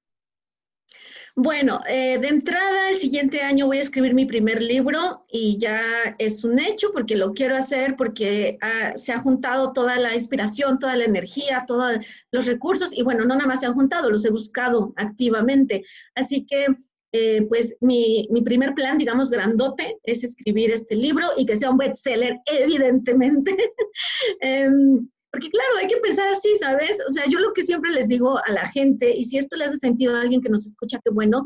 Bueno, 1.35 1.79
eh, 1.87 2.19
de 2.19 2.27
entrada, 2.27 2.91
el 2.91 2.97
siguiente 2.97 3.41
año 3.41 3.65
voy 3.65 3.79
a 3.79 3.81
escribir 3.81 4.13
mi 4.13 4.25
primer 4.25 4.61
libro 4.61 5.25
y 5.31 5.57
ya 5.57 5.81
es 6.19 6.43
un 6.43 6.59
hecho 6.59 6.91
porque 6.93 7.15
lo 7.15 7.33
quiero 7.33 7.55
hacer 7.55 7.95
porque 7.95 8.59
ah, 8.61 8.93
se 8.95 9.13
ha 9.13 9.19
juntado 9.19 9.73
toda 9.73 9.97
la 9.97 10.13
inspiración, 10.13 10.77
toda 10.77 10.95
la 10.95 11.05
energía, 11.05 11.65
todos 11.67 12.05
los 12.31 12.45
recursos 12.45 12.95
y 12.95 13.01
bueno, 13.01 13.25
no 13.25 13.35
nada 13.35 13.47
más 13.47 13.61
se 13.61 13.65
han 13.65 13.73
juntado, 13.73 14.11
los 14.11 14.23
he 14.25 14.29
buscado 14.29 14.93
activamente. 14.95 15.83
Así 16.13 16.45
que 16.45 16.67
eh, 17.15 17.45
pues 17.47 17.75
mi, 17.79 18.27
mi, 18.31 18.41
primer 18.41 18.73
plan, 18.73 18.97
digamos, 18.97 19.29
grandote, 19.29 19.97
es 20.03 20.23
escribir 20.23 20.71
este 20.71 20.95
libro 20.95 21.27
y 21.37 21.45
que 21.45 21.55
sea 21.55 21.69
un 21.69 21.77
bestseller, 21.77 22.37
evidentemente. 22.45 23.55
Em, 24.41 25.07
porque 25.33 25.49
claro, 25.49 25.77
hay 25.79 25.87
que 25.87 25.95
empezar 25.95 26.31
así, 26.31 26.55
¿sabes? 26.57 26.99
O 27.07 27.09
sea, 27.09 27.25
yo 27.27 27.39
lo 27.39 27.53
que 27.53 27.63
siempre 27.63 27.89
les 27.89 28.07
digo 28.07 28.37
a 28.45 28.51
la 28.51 28.67
gente, 28.67 29.09
y 29.17 29.25
si 29.25 29.39
esto 29.39 29.55
le 29.55 29.65
hace 29.65 29.79
sentido 29.79 30.15
a 30.15 30.21
alguien 30.21 30.41
que 30.41 30.49
nos 30.49 30.67
escucha, 30.67 30.99
qué 31.03 31.09
bueno, 31.11 31.43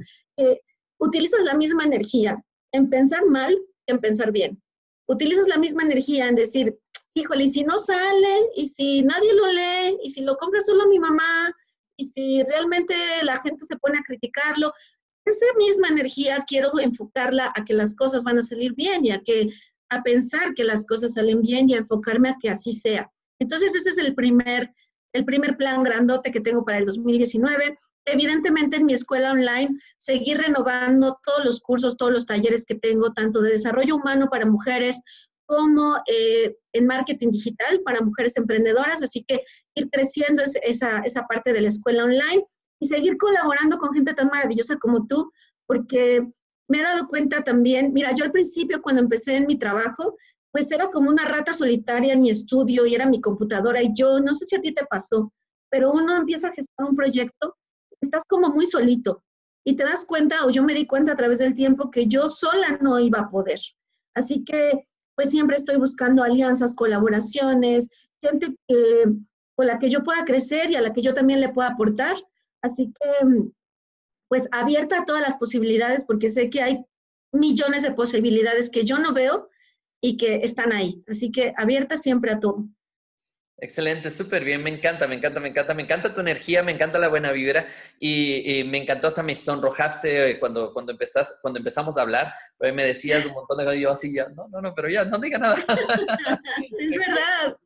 utilizas 1.00 1.46
la 1.46 1.54
misma 1.54 1.86
energía 1.86 2.44
en 2.74 2.90
pensar 2.90 3.26
mal 3.28 3.56
que 3.86 3.94
en 3.94 4.02
pensar 4.02 4.34
bien. 4.34 4.62
Utilizas 5.08 5.48
la 5.48 5.58
misma 5.58 5.84
energía 5.84 6.28
en 6.28 6.36
decir, 6.36 6.78
híjole, 7.14 7.46
y 7.46 7.50
si 7.50 7.64
no 7.64 7.80
sale, 7.80 8.50
y 8.58 8.68
si 8.68 9.04
nadie 9.04 9.34
lo 9.34 9.48
lee, 9.48 9.98
y 10.04 10.10
si 10.10 10.22
lo 10.22 10.36
compra 10.36 10.60
solo 10.60 10.90
mi 10.90 11.00
mamá, 11.00 11.56
y 11.96 12.04
si 12.04 12.44
realmente 12.44 12.94
la 13.24 13.38
gente 13.38 13.66
se 13.66 13.78
pone 13.78 14.00
a 14.00 14.04
criticarlo, 14.04 14.74
esa 15.24 15.46
misma 15.58 15.88
energía 15.88 16.44
quiero 16.46 16.78
enfocarla 16.78 17.54
a 17.56 17.64
que 17.64 17.74
las 17.74 17.96
cosas 17.96 18.26
van 18.26 18.38
a 18.38 18.44
salir 18.44 18.74
bien 18.74 19.06
y 19.06 19.12
a 19.12 19.22
que 19.22 19.48
a 19.90 20.04
pensar 20.04 20.54
que 20.56 20.66
las 20.66 20.86
cosas 20.86 21.14
salen 21.14 21.42
bien 21.42 21.70
y 21.70 21.76
a 21.76 21.78
enfocarme 21.78 22.32
a 22.32 22.36
que 22.38 22.50
así 22.50 22.74
sea. 22.74 23.10
Entonces 23.40 23.76
ese 23.76 23.90
es 23.90 23.98
el 23.98 24.16
primer 24.16 24.72
el 25.14 25.26
primer 25.26 25.58
plan 25.58 25.84
grandote 25.84 26.32
que 26.32 26.42
tengo 26.42 26.64
para 26.64 26.78
el 26.78 26.86
2019. 26.86 27.78
Evidentemente 28.06 28.78
en 28.78 28.86
mi 28.86 28.94
escuela 28.94 29.32
online 29.32 29.70
seguir 29.98 30.38
renovando 30.38 31.20
todos 31.24 31.46
los 31.46 31.60
cursos, 31.60 31.98
todos 31.98 32.12
los 32.12 32.26
talleres 32.26 32.66
que 32.66 32.76
tengo, 32.76 33.14
tanto 33.14 33.42
de 33.42 33.52
desarrollo 33.52 33.96
humano 33.96 34.28
para 34.30 34.46
mujeres 34.46 35.02
como 35.46 35.98
eh, 36.08 36.58
en 36.74 36.86
marketing 36.86 37.32
digital 37.32 37.82
para 37.84 38.02
mujeres 38.02 38.38
emprendedoras. 38.38 39.02
Así 39.02 39.24
que 39.28 39.44
ir 39.76 39.90
creciendo 39.90 40.44
esa, 40.44 41.00
esa 41.00 41.26
parte 41.26 41.54
de 41.54 41.62
la 41.62 41.70
escuela 41.70 42.04
online 42.04 42.46
y 42.80 42.88
seguir 42.88 43.18
colaborando 43.18 43.78
con 43.78 43.94
gente 43.94 44.14
tan 44.14 44.28
maravillosa 44.28 44.78
como 44.78 45.08
tú, 45.08 45.32
porque 45.66 46.22
me 46.70 46.80
he 46.80 46.84
dado 46.84 47.08
cuenta 47.08 47.44
también, 47.44 47.94
mira, 47.94 48.14
yo 48.14 48.26
al 48.26 48.32
principio 48.32 48.82
cuando 48.82 49.02
empecé 49.02 49.38
en 49.38 49.48
mi 49.48 49.58
trabajo, 49.58 50.16
pues 50.58 50.72
era 50.72 50.90
como 50.90 51.12
una 51.12 51.24
rata 51.24 51.54
solitaria 51.54 52.14
en 52.14 52.22
mi 52.22 52.32
estudio 52.32 52.88
y 52.88 52.96
era 52.96 53.06
mi 53.06 53.22
computadora 53.22 53.80
y 53.84 53.92
yo, 53.94 54.20
no 54.20 54.34
sé 54.34 54.48
si 54.48 54.56
a 54.56 54.60
ti 54.60 54.74
te 54.74 54.88
pasó, 54.88 55.32
pero 55.70 55.92
uno 55.92 56.18
empieza 56.18 56.48
a 56.48 56.52
gestionar 56.52 56.90
un 56.90 56.98
proyecto, 56.98 57.56
estás 58.02 58.24
como 58.28 58.50
muy 58.50 58.66
solito 58.66 59.24
y 59.64 59.76
te 59.76 59.84
das 59.84 60.04
cuenta, 60.04 60.48
o 60.48 60.50
yo 60.50 60.64
me 60.64 60.74
di 60.74 60.88
cuenta 60.88 61.12
a 61.12 61.16
través 61.16 61.38
del 61.38 61.54
tiempo, 61.54 61.92
que 61.92 62.08
yo 62.08 62.28
sola 62.28 62.80
no 62.82 63.00
iba 63.00 63.20
a 63.20 63.30
poder. 63.30 63.60
Así 64.16 64.44
que, 64.44 64.88
pues 65.14 65.30
siempre 65.30 65.58
estoy 65.58 65.78
buscando 65.78 66.24
alianzas, 66.24 66.74
colaboraciones, 66.74 67.88
gente 68.20 68.56
que, 68.68 69.04
con 69.56 69.68
la 69.68 69.78
que 69.78 69.92
yo 69.92 70.02
pueda 70.02 70.26
crecer 70.26 70.72
y 70.72 70.76
a 70.76 70.82
la 70.82 70.92
que 70.92 71.04
yo 71.04 71.14
también 71.14 71.40
le 71.40 71.50
pueda 71.50 71.68
aportar. 71.68 72.16
Así 72.64 72.92
que, 73.00 73.52
pues 74.28 74.50
abierta 74.52 75.02
a 75.02 75.06
todas 75.06 75.22
las 75.22 75.38
posibilidades, 75.38 76.04
porque 76.04 76.32
sé 76.32 76.50
que 76.50 76.64
hay 76.64 76.84
millones 77.32 77.84
de 77.84 77.92
posibilidades 77.92 78.72
que 78.72 78.86
yo 78.86 78.98
no 78.98 79.14
veo 79.14 79.50
y 80.02 80.18
que 80.18 80.38
están 80.44 80.72
ahí. 80.72 81.04
Así 81.08 81.32
que 81.32 81.54
abierta 81.58 81.98
siempre 81.98 82.32
a 82.32 82.40
todo. 82.40 82.68
Excelente, 83.60 84.12
súper 84.12 84.44
bien, 84.44 84.62
me 84.62 84.70
encanta, 84.70 85.08
me 85.08 85.16
encanta, 85.16 85.40
me 85.40 85.48
encanta, 85.50 85.74
me 85.74 85.82
encanta 85.82 86.14
tu 86.14 86.22
energía, 86.22 86.62
me 86.62 86.72
encanta 86.72 87.00
la 87.00 87.08
buena 87.08 87.32
vibra 87.32 87.66
y, 88.00 88.64
me 88.66 88.78
encantó 88.78 89.08
hasta 89.08 89.24
me 89.24 89.34
sonrojaste 89.34 90.40
cuando, 90.40 90.72
cuando, 90.74 90.92
empezaste, 90.92 91.38
cuando 91.42 91.58
empezamos 91.58 91.98
a 91.98 92.04
hablar, 92.04 92.32
pues 92.56 92.72
me 92.72 92.84
decías 92.84 93.26
un 93.26 93.34
montón 93.34 93.58
de 93.58 93.64
cosas 93.64 93.80
y 93.80 93.82
yo 93.82 93.90
así 93.90 94.14
ya, 94.14 94.30
no, 94.30 94.48
no, 94.48 94.62
no, 94.62 94.76
pero 94.76 94.90
ya, 94.90 95.06
no 95.06 95.18
diga 95.18 95.40
nada. 95.40 95.56
es 96.80 97.00
verdad. 97.00 97.58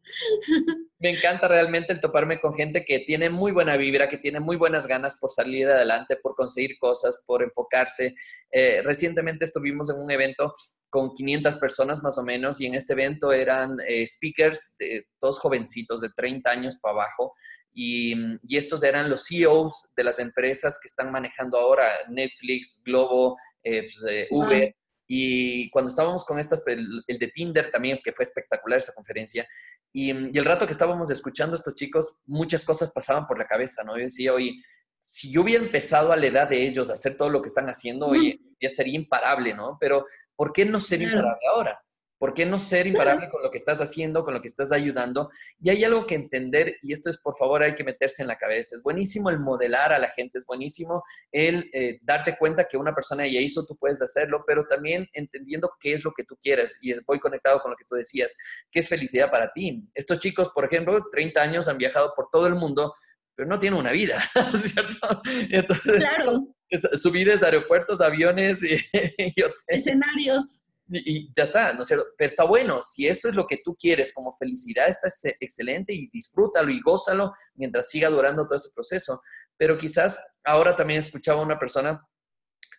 Me 0.99 1.09
encanta 1.09 1.47
realmente 1.47 1.93
el 1.93 1.99
toparme 1.99 2.39
con 2.39 2.53
gente 2.53 2.85
que 2.85 2.99
tiene 2.99 3.29
muy 3.29 3.51
buena 3.51 3.75
vibra, 3.77 4.07
que 4.07 4.17
tiene 4.17 4.39
muy 4.39 4.55
buenas 4.55 4.87
ganas 4.87 5.17
por 5.19 5.31
salir 5.31 5.67
adelante, 5.67 6.15
por 6.17 6.35
conseguir 6.35 6.77
cosas, 6.79 7.23
por 7.25 7.43
enfocarse. 7.43 8.13
Eh, 8.51 8.81
recientemente 8.83 9.45
estuvimos 9.45 9.89
en 9.89 9.97
un 9.97 10.11
evento 10.11 10.53
con 10.89 11.13
500 11.13 11.55
personas 11.55 12.03
más 12.03 12.17
o 12.17 12.23
menos 12.23 12.59
y 12.59 12.65
en 12.67 12.75
este 12.75 12.93
evento 12.93 13.31
eran 13.31 13.77
eh, 13.87 14.05
speakers, 14.05 14.75
de, 14.77 15.07
todos 15.19 15.39
jovencitos 15.39 16.01
de 16.01 16.09
30 16.15 16.51
años 16.51 16.77
para 16.81 16.93
abajo 16.93 17.33
y, 17.73 18.13
estos 18.49 18.83
eran 18.83 19.09
los 19.09 19.25
CEOs 19.27 19.89
de 19.95 20.03
las 20.03 20.19
empresas 20.19 20.77
que 20.81 20.87
están 20.87 21.11
manejando 21.11 21.57
ahora 21.57 21.87
Netflix, 22.09 22.81
Globo, 22.83 23.37
eh, 23.63 23.83
pues, 23.83 24.27
Uber. 24.29 24.75
Y 25.13 25.69
cuando 25.71 25.89
estábamos 25.89 26.23
con 26.23 26.39
estas, 26.39 26.65
el, 26.67 27.03
de 27.05 27.27
Tinder 27.27 27.69
también, 27.69 27.99
que 28.01 28.13
fue 28.13 28.23
espectacular 28.23 28.77
esa 28.77 28.93
conferencia, 28.93 29.45
y, 29.91 30.09
y, 30.11 30.37
el 30.37 30.45
rato 30.45 30.65
que 30.65 30.71
estábamos 30.71 31.11
escuchando 31.11 31.53
a 31.53 31.57
estos 31.57 31.75
chicos, 31.75 32.15
muchas 32.27 32.63
cosas 32.63 32.93
pasaban 32.93 33.27
por 33.27 33.37
la 33.37 33.45
cabeza, 33.45 33.83
¿no? 33.83 33.97
Yo 33.97 34.03
decía, 34.03 34.33
oye, 34.33 34.55
si 35.01 35.29
yo 35.29 35.41
hubiera 35.41 35.61
empezado 35.61 36.13
a 36.13 36.15
la 36.15 36.27
edad 36.27 36.47
de 36.47 36.65
ellos 36.65 36.89
a 36.89 36.93
hacer 36.93 37.17
todo 37.17 37.29
lo 37.29 37.41
que 37.41 37.47
están 37.47 37.67
haciendo, 37.67 38.07
oye, 38.07 38.39
ya 38.61 38.67
estaría 38.69 38.95
imparable, 38.95 39.53
¿no? 39.53 39.75
Pero 39.81 40.05
¿por 40.33 40.53
qué 40.53 40.63
no 40.63 40.79
ser 40.79 41.01
imparable 41.01 41.41
ahora? 41.53 41.83
¿Por 42.21 42.35
qué 42.35 42.45
no 42.45 42.59
ser 42.59 42.85
imparable 42.85 43.31
con 43.31 43.41
lo 43.41 43.49
que 43.49 43.57
estás 43.57 43.81
haciendo, 43.81 44.23
con 44.23 44.35
lo 44.35 44.41
que 44.43 44.47
estás 44.47 44.71
ayudando? 44.71 45.31
Y 45.59 45.71
hay 45.71 45.83
algo 45.83 46.05
que 46.05 46.13
entender, 46.13 46.75
y 46.83 46.93
esto 46.93 47.09
es, 47.09 47.17
por 47.17 47.35
favor, 47.35 47.63
hay 47.63 47.73
que 47.73 47.83
meterse 47.83 48.21
en 48.21 48.27
la 48.27 48.37
cabeza. 48.37 48.75
Es 48.75 48.83
buenísimo 48.83 49.31
el 49.31 49.39
modelar 49.39 49.91
a 49.91 49.97
la 49.97 50.07
gente, 50.07 50.37
es 50.37 50.45
buenísimo 50.45 51.01
el 51.31 51.71
eh, 51.73 51.97
darte 52.03 52.37
cuenta 52.37 52.67
que 52.67 52.77
una 52.77 52.93
persona 52.93 53.25
ya 53.25 53.39
hizo, 53.39 53.65
tú 53.65 53.75
puedes 53.75 54.03
hacerlo, 54.03 54.43
pero 54.45 54.67
también 54.67 55.09
entendiendo 55.13 55.71
qué 55.79 55.93
es 55.93 56.03
lo 56.03 56.13
que 56.13 56.23
tú 56.23 56.37
quieres. 56.39 56.77
Y 56.83 56.93
voy 57.07 57.19
conectado 57.19 57.59
con 57.59 57.71
lo 57.71 57.75
que 57.75 57.85
tú 57.89 57.95
decías, 57.95 58.37
qué 58.71 58.81
es 58.81 58.87
felicidad 58.87 59.31
para 59.31 59.51
ti. 59.51 59.83
Estos 59.95 60.19
chicos, 60.19 60.51
por 60.53 60.65
ejemplo, 60.65 61.03
30 61.11 61.41
años 61.41 61.67
han 61.67 61.79
viajado 61.79 62.13
por 62.15 62.27
todo 62.31 62.45
el 62.45 62.53
mundo, 62.53 62.93
pero 63.35 63.49
no 63.49 63.57
tienen 63.57 63.79
una 63.79 63.91
vida, 63.91 64.21
¿cierto? 64.61 65.23
Entonces, 65.49 66.03
claro. 66.03 66.55
su 66.69 67.09
vida 67.09 67.33
es 67.33 67.41
aeropuertos, 67.41 67.99
aviones 67.99 68.61
y, 68.63 68.75
y 69.17 69.33
escenarios 69.69 70.60
y, 70.91 71.31
ya 71.33 71.43
está, 71.43 71.73
¿no 71.73 71.81
es 71.81 71.87
cierto? 71.87 72.05
Pero 72.17 72.27
está 72.27 72.43
bueno, 72.43 72.81
si 72.81 73.07
eso 73.07 73.29
es 73.29 73.35
lo 73.35 73.47
que 73.47 73.59
tú 73.63 73.75
quieres 73.75 74.13
como 74.13 74.33
felicidad, 74.33 74.89
está 74.89 75.07
excelente 75.39 75.93
y 75.93 76.07
disfrútalo 76.09 76.71
y 76.71 76.81
gózalo 76.81 77.33
mientras 77.55 77.89
siga 77.89 78.09
durando 78.09 78.45
todo 78.45 78.55
ese 78.55 78.71
proceso. 78.73 79.21
Pero 79.57 79.77
quizás 79.77 80.19
ahora 80.43 80.75
también 80.75 80.99
escuchaba 80.99 81.41
a 81.41 81.45
una 81.45 81.59
persona 81.59 82.01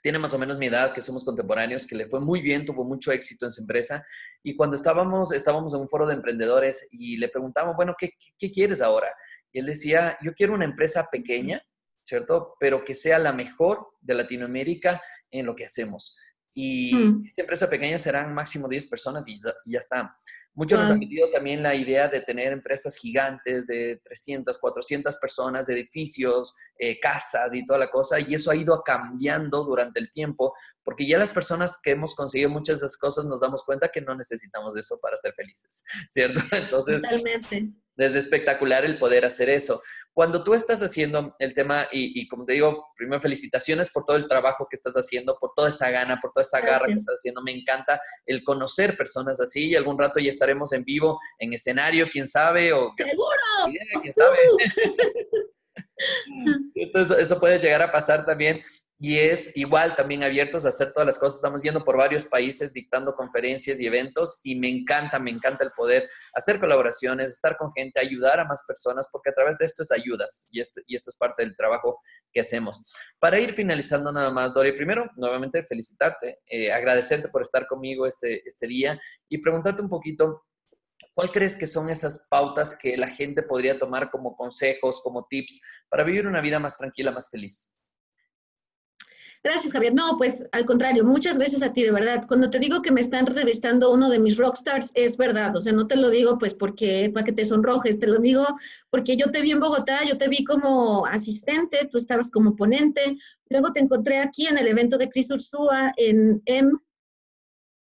tiene 0.03 0.19
más 0.19 0.35
o 0.35 0.39
menos 0.39 0.59
mi 0.59 0.67
edad, 0.67 0.93
que 0.93 1.01
somos 1.01 1.25
contemporáneos, 1.25 1.87
que 1.87 1.95
le 1.95 2.09
fue 2.09 2.21
muy 2.21 2.43
bien, 2.43 2.67
tuvo 2.67 2.85
mucho 2.85 3.13
éxito 3.13 3.47
en 3.47 3.53
su 3.53 3.61
empresa. 3.61 4.05
Y 4.43 4.57
cuando 4.57 4.75
estábamos, 4.75 5.33
estábamos 5.33 5.75
en 5.75 5.81
un 5.81 5.89
foro 5.89 6.07
de 6.07 6.15
emprendedores 6.15 6.89
y 6.91 7.17
le 7.19 7.29
preguntamos, 7.29 7.77
bueno, 7.77 7.95
¿qué, 7.97 8.11
qué 8.37 8.51
quieres 8.51 8.83
ahora? 8.83 9.15
Y 9.53 9.61
él 9.61 9.67
decía, 9.67 10.19
yo 10.21 10.35
quiero 10.35 10.55
una 10.55 10.65
empresa 10.65 11.09
pequeña, 11.11 11.63
¿cierto? 12.03 12.57
Pero 12.59 12.85
que 12.85 12.97
sea 12.97 13.21
la 13.21 13.33
mejor 13.33 13.93
de 14.01 14.15
Latinoamérica 14.15 15.01
en 15.31 15.47
lo 15.47 15.55
que 15.55 15.67
hacemos. 15.67 16.17
Y 16.55 16.95
mm. 16.95 17.27
esa 17.29 17.43
empresa 17.43 17.71
pequeña 17.71 17.99
serán 17.99 18.35
máximo 18.35 18.69
10 18.69 18.87
personas 18.87 19.27
y 19.29 19.37
ya, 19.39 19.79
está. 19.79 20.19
Muchos 20.55 20.79
nos 20.79 20.91
han 20.91 21.01
pedido 21.01 21.31
también 21.31 21.63
la 21.63 21.75
idea 21.75 22.09
de 22.09 22.21
tener 22.21 22.53
empresas 22.53 22.97
gigantes 22.97 23.67
de 23.67 23.97
300, 24.05 24.59
400 24.59 25.17
personas, 25.17 25.67
de 25.67 25.75
edificios, 25.75 26.55
eh, 26.79 27.01
casas 27.01 27.55
y 27.55 27.65
toda 27.65 27.79
la 27.79 27.91
cosa. 27.91 28.21
Y 28.21 28.35
eso 28.35 28.51
ha 28.51 28.57
ido 28.57 28.83
cambiando 28.83 29.65
durante 29.65 29.99
el 29.99 30.11
tiempo, 30.11 30.55
porque 30.85 31.07
ya 31.07 31.17
las 31.17 31.31
personas 31.31 31.81
que 31.83 31.93
hemos 31.93 32.15
conseguido 32.15 32.51
muchas 32.51 32.81
de 32.81 32.87
esas 32.87 32.99
cosas 32.99 33.25
nos 33.25 33.41
damos 33.41 33.65
cuenta 33.65 33.89
que 33.89 34.03
no 34.03 34.15
necesitamos 34.15 34.75
de 34.75 34.81
eso 34.81 34.99
para 35.01 35.17
ser 35.17 35.33
felices, 35.33 35.85
¿cierto? 36.09 36.41
Entonces, 36.55 37.01
Totalmente. 37.01 37.71
desde 37.97 38.19
espectacular 38.19 38.85
el 38.85 38.99
poder 38.99 39.25
hacer 39.25 39.49
eso. 39.49 39.81
Cuando 40.15 40.45
tú 40.45 40.53
estás 40.53 40.83
haciendo 40.83 41.35
el 41.39 41.55
tema, 41.55 41.87
y, 41.91 42.29
como 42.29 42.45
te 42.45 42.53
digo, 42.53 42.89
primero 42.97 43.23
felicitaciones 43.23 43.91
por 43.91 44.05
todo 44.05 44.17
el 44.17 44.29
trabajo 44.29 44.67
que 44.69 44.77
estás 44.77 44.95
haciendo, 44.95 45.39
por 45.41 45.53
toda 45.57 45.71
esa 45.71 45.91
gana, 45.91 46.21
por 46.21 46.33
toda 46.33 46.43
esa 46.43 46.61
garra 46.61 46.87
que 46.87 46.93
estás 46.93 47.17
haciendo. 47.17 47.41
Me 47.41 47.53
encanta 47.53 47.99
el 48.27 48.45
conocer 48.45 48.95
personas 48.95 49.41
así 49.41 49.69
y 49.69 49.75
algún 49.75 49.99
rato 49.99 50.21
ya 50.21 50.29
estaremos 50.43 50.73
en 50.73 50.85
vivo, 50.85 51.21
en 51.39 51.53
escenario, 51.53 52.09
quién 52.11 52.27
sabe, 52.27 52.73
o... 52.73 52.93
¡Seguro! 52.97 53.39
¿Quién 54.03 54.13
sabe? 54.13 54.37
Entonces, 56.75 57.19
eso 57.19 57.39
puede 57.39 57.61
llegar 57.61 57.81
a 57.83 57.93
pasar 57.93 58.27
también 58.27 58.61
y 59.05 59.19
es 59.19 59.57
igual 59.57 59.97
también 59.97 60.23
abiertos 60.23 60.65
a 60.65 60.69
hacer 60.69 60.93
todas 60.93 61.05
las 61.05 61.19
cosas. 61.19 61.35
Estamos 61.35 61.61
yendo 61.61 61.85
por 61.85 61.97
varios 61.97 62.25
países 62.25 62.73
dictando 62.73 63.17
conferencias 63.17 63.81
y 63.81 63.87
eventos 63.87 64.39
y 64.45 64.55
me 64.55 64.69
encanta, 64.69 65.19
me 65.19 65.33
encanta 65.33 65.65
el 65.65 65.73
poder 65.73 66.09
hacer 66.35 66.61
colaboraciones, 66.61 67.33
estar 67.33 67.57
con 67.57 67.73
gente, 67.73 67.99
ayudar 67.99 68.39
a 68.39 68.45
más 68.45 68.63
personas, 68.65 69.09
porque 69.11 69.31
a 69.31 69.35
través 69.35 69.59
de 69.59 69.65
esto 69.65 69.83
es 69.83 69.91
ayudas 69.91 70.47
y 70.53 70.61
esto, 70.61 70.81
y 70.87 70.95
esto 70.95 71.11
es 71.11 71.17
parte 71.17 71.43
del 71.43 71.57
trabajo 71.57 71.99
que 72.33 72.39
hacemos. 72.39 72.81
Para 73.19 73.41
ir 73.41 73.55
finalizando 73.55 74.13
nada 74.13 74.31
más, 74.31 74.55
Dori, 74.55 74.71
primero, 74.71 75.11
nuevamente 75.17 75.67
felicitarte, 75.67 76.39
eh, 76.47 76.71
agradecerte 76.71 77.29
por 77.29 77.43
estar 77.43 77.67
conmigo 77.67 78.07
este, 78.07 78.47
este 78.47 78.69
día 78.69 79.01
y 79.29 79.39
preguntarte 79.39 79.83
un 79.83 79.89
poquito 79.89 80.45
¿Cuál 81.15 81.31
crees 81.31 81.59
que 81.59 81.67
son 81.67 81.91
esas 81.91 82.27
pautas 82.31 82.79
que 82.79 82.97
la 82.97 83.09
gente 83.09 83.43
podría 83.43 83.77
tomar 83.77 84.11
como 84.11 84.35
consejos, 84.35 85.03
como 85.03 85.27
tips 85.29 85.61
para 85.91 86.05
vivir 86.05 86.27
una 86.27 86.41
vida 86.41 86.59
más 86.59 86.79
tranquila, 86.79 87.11
más 87.11 87.29
feliz? 87.29 87.82
Gracias, 89.45 89.73
Javier. 89.73 89.93
No, 89.93 90.17
pues 90.19 90.45
al 90.53 90.65
contrario, 90.67 91.05
muchas 91.05 91.37
gracias 91.37 91.65
a 91.65 91.73
ti, 91.73 91.83
de 91.83 91.91
verdad. 91.91 92.25
Cuando 92.29 92.49
te 92.49 92.61
digo 92.61 92.81
que 92.81 92.93
me 92.93 93.01
están 93.01 93.27
revistando 93.27 93.93
uno 93.93 94.09
de 94.09 94.21
mis 94.21 94.37
rockstars, 94.37 94.93
es 94.95 95.17
verdad. 95.17 95.57
O 95.57 95.61
sea, 95.61 95.73
no 95.73 95.89
te 95.89 95.97
lo 95.97 96.11
digo 96.11 96.39
pues 96.39 96.55
porque 96.55 97.11
para 97.13 97.25
que 97.25 97.33
te 97.33 97.45
sonrojes, 97.45 97.99
te 97.99 98.07
lo 98.07 98.21
digo 98.21 98.47
porque 98.89 99.17
yo 99.17 99.33
te 99.33 99.41
vi 99.41 99.51
en 99.51 99.59
Bogotá, 99.59 100.05
yo 100.05 100.17
te 100.17 100.29
vi 100.29 100.45
como 100.45 101.07
asistente, 101.07 101.89
tú 101.91 101.99
estabas 101.99 102.31
como 102.31 102.55
ponente. 102.55 103.19
Luego 103.49 103.73
te 103.73 103.81
encontré 103.81 104.19
aquí 104.19 104.47
en 104.47 104.59
el 104.59 104.69
evento 104.69 104.97
de 104.97 105.11
Cris 105.11 105.33
Ursúa 105.33 105.93
en 105.97 106.41
M. 106.45 106.71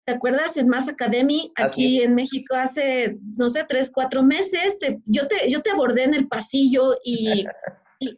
¿Te 0.05 0.13
acuerdas? 0.13 0.57
En 0.57 0.67
Mass 0.67 0.89
Academy, 0.89 1.53
aquí 1.55 2.01
en 2.01 2.13
México, 2.13 2.55
hace, 2.55 3.17
no 3.37 3.49
sé, 3.49 3.65
tres, 3.67 3.89
cuatro 3.93 4.21
meses. 4.21 4.77
yo, 5.05 5.27
te, 5.27 5.49
yo 5.49 5.61
te 5.61 5.71
abordé 5.71 6.03
en 6.03 6.13
el 6.13 6.27
pasillo 6.27 6.97
y 7.05 7.45
y, 7.99 8.15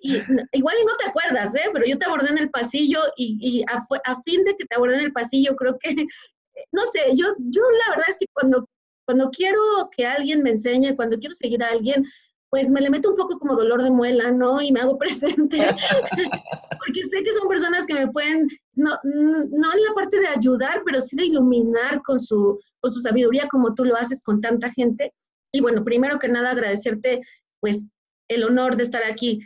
igual 0.53 0.75
y 0.81 0.85
no 0.85 0.95
te 0.97 1.07
acuerdas, 1.07 1.53
¿eh? 1.55 1.69
pero 1.73 1.85
yo 1.85 1.97
te 1.97 2.05
abordé 2.05 2.29
en 2.29 2.37
el 2.37 2.49
pasillo 2.49 2.99
y, 3.17 3.63
a, 3.63 3.85
a, 4.05 4.21
fin 4.23 4.43
de 4.43 4.55
que 4.55 4.65
te 4.65 4.75
abordé 4.75 4.95
en 4.95 5.05
el 5.05 5.13
pasillo, 5.13 5.55
creo 5.55 5.77
que, 5.79 5.95
no 6.71 6.85
sé, 6.85 7.01
yo, 7.15 7.27
yo 7.37 7.61
la 7.61 7.91
verdad 7.91 8.09
es 8.09 8.17
que 8.19 8.27
cuando, 8.33 8.67
cuando 9.05 9.29
quiero 9.31 9.59
que 9.95 10.05
alguien 10.05 10.43
me 10.43 10.51
enseñe, 10.51 10.95
cuando 10.95 11.17
quiero 11.17 11.33
seguir 11.33 11.63
a 11.63 11.69
alguien, 11.69 12.05
pues 12.49 12.71
me 12.71 12.81
le 12.81 12.89
meto 12.89 13.11
un 13.11 13.15
poco 13.15 13.37
como 13.37 13.55
dolor 13.55 13.83
de 13.83 13.91
muela, 13.91 14.31
¿no? 14.31 14.61
Y 14.61 14.71
me 14.71 14.81
hago 14.81 14.97
presente, 14.97 15.57
porque 15.57 17.03
sé 17.03 17.23
que 17.23 17.33
son 17.33 17.47
personas 17.47 17.85
que 17.85 17.93
me 17.93 18.07
pueden, 18.11 18.47
no, 18.73 18.91
no 19.03 19.73
en 19.73 19.83
la 19.83 19.93
parte 19.95 20.19
de 20.19 20.27
ayudar, 20.27 20.81
pero 20.85 20.99
sí 20.99 21.15
de 21.15 21.25
iluminar 21.25 22.01
con 22.03 22.19
su, 22.19 22.59
con 22.81 22.91
su 22.91 23.01
sabiduría 23.01 23.47
como 23.49 23.73
tú 23.73 23.85
lo 23.85 23.95
haces 23.95 24.21
con 24.23 24.41
tanta 24.41 24.69
gente. 24.71 25.13
Y 25.51 25.61
bueno, 25.61 25.83
primero 25.83 26.19
que 26.19 26.27
nada 26.27 26.51
agradecerte, 26.51 27.21
pues, 27.59 27.87
el 28.29 28.43
honor 28.43 28.77
de 28.77 28.83
estar 28.83 29.03
aquí. 29.03 29.39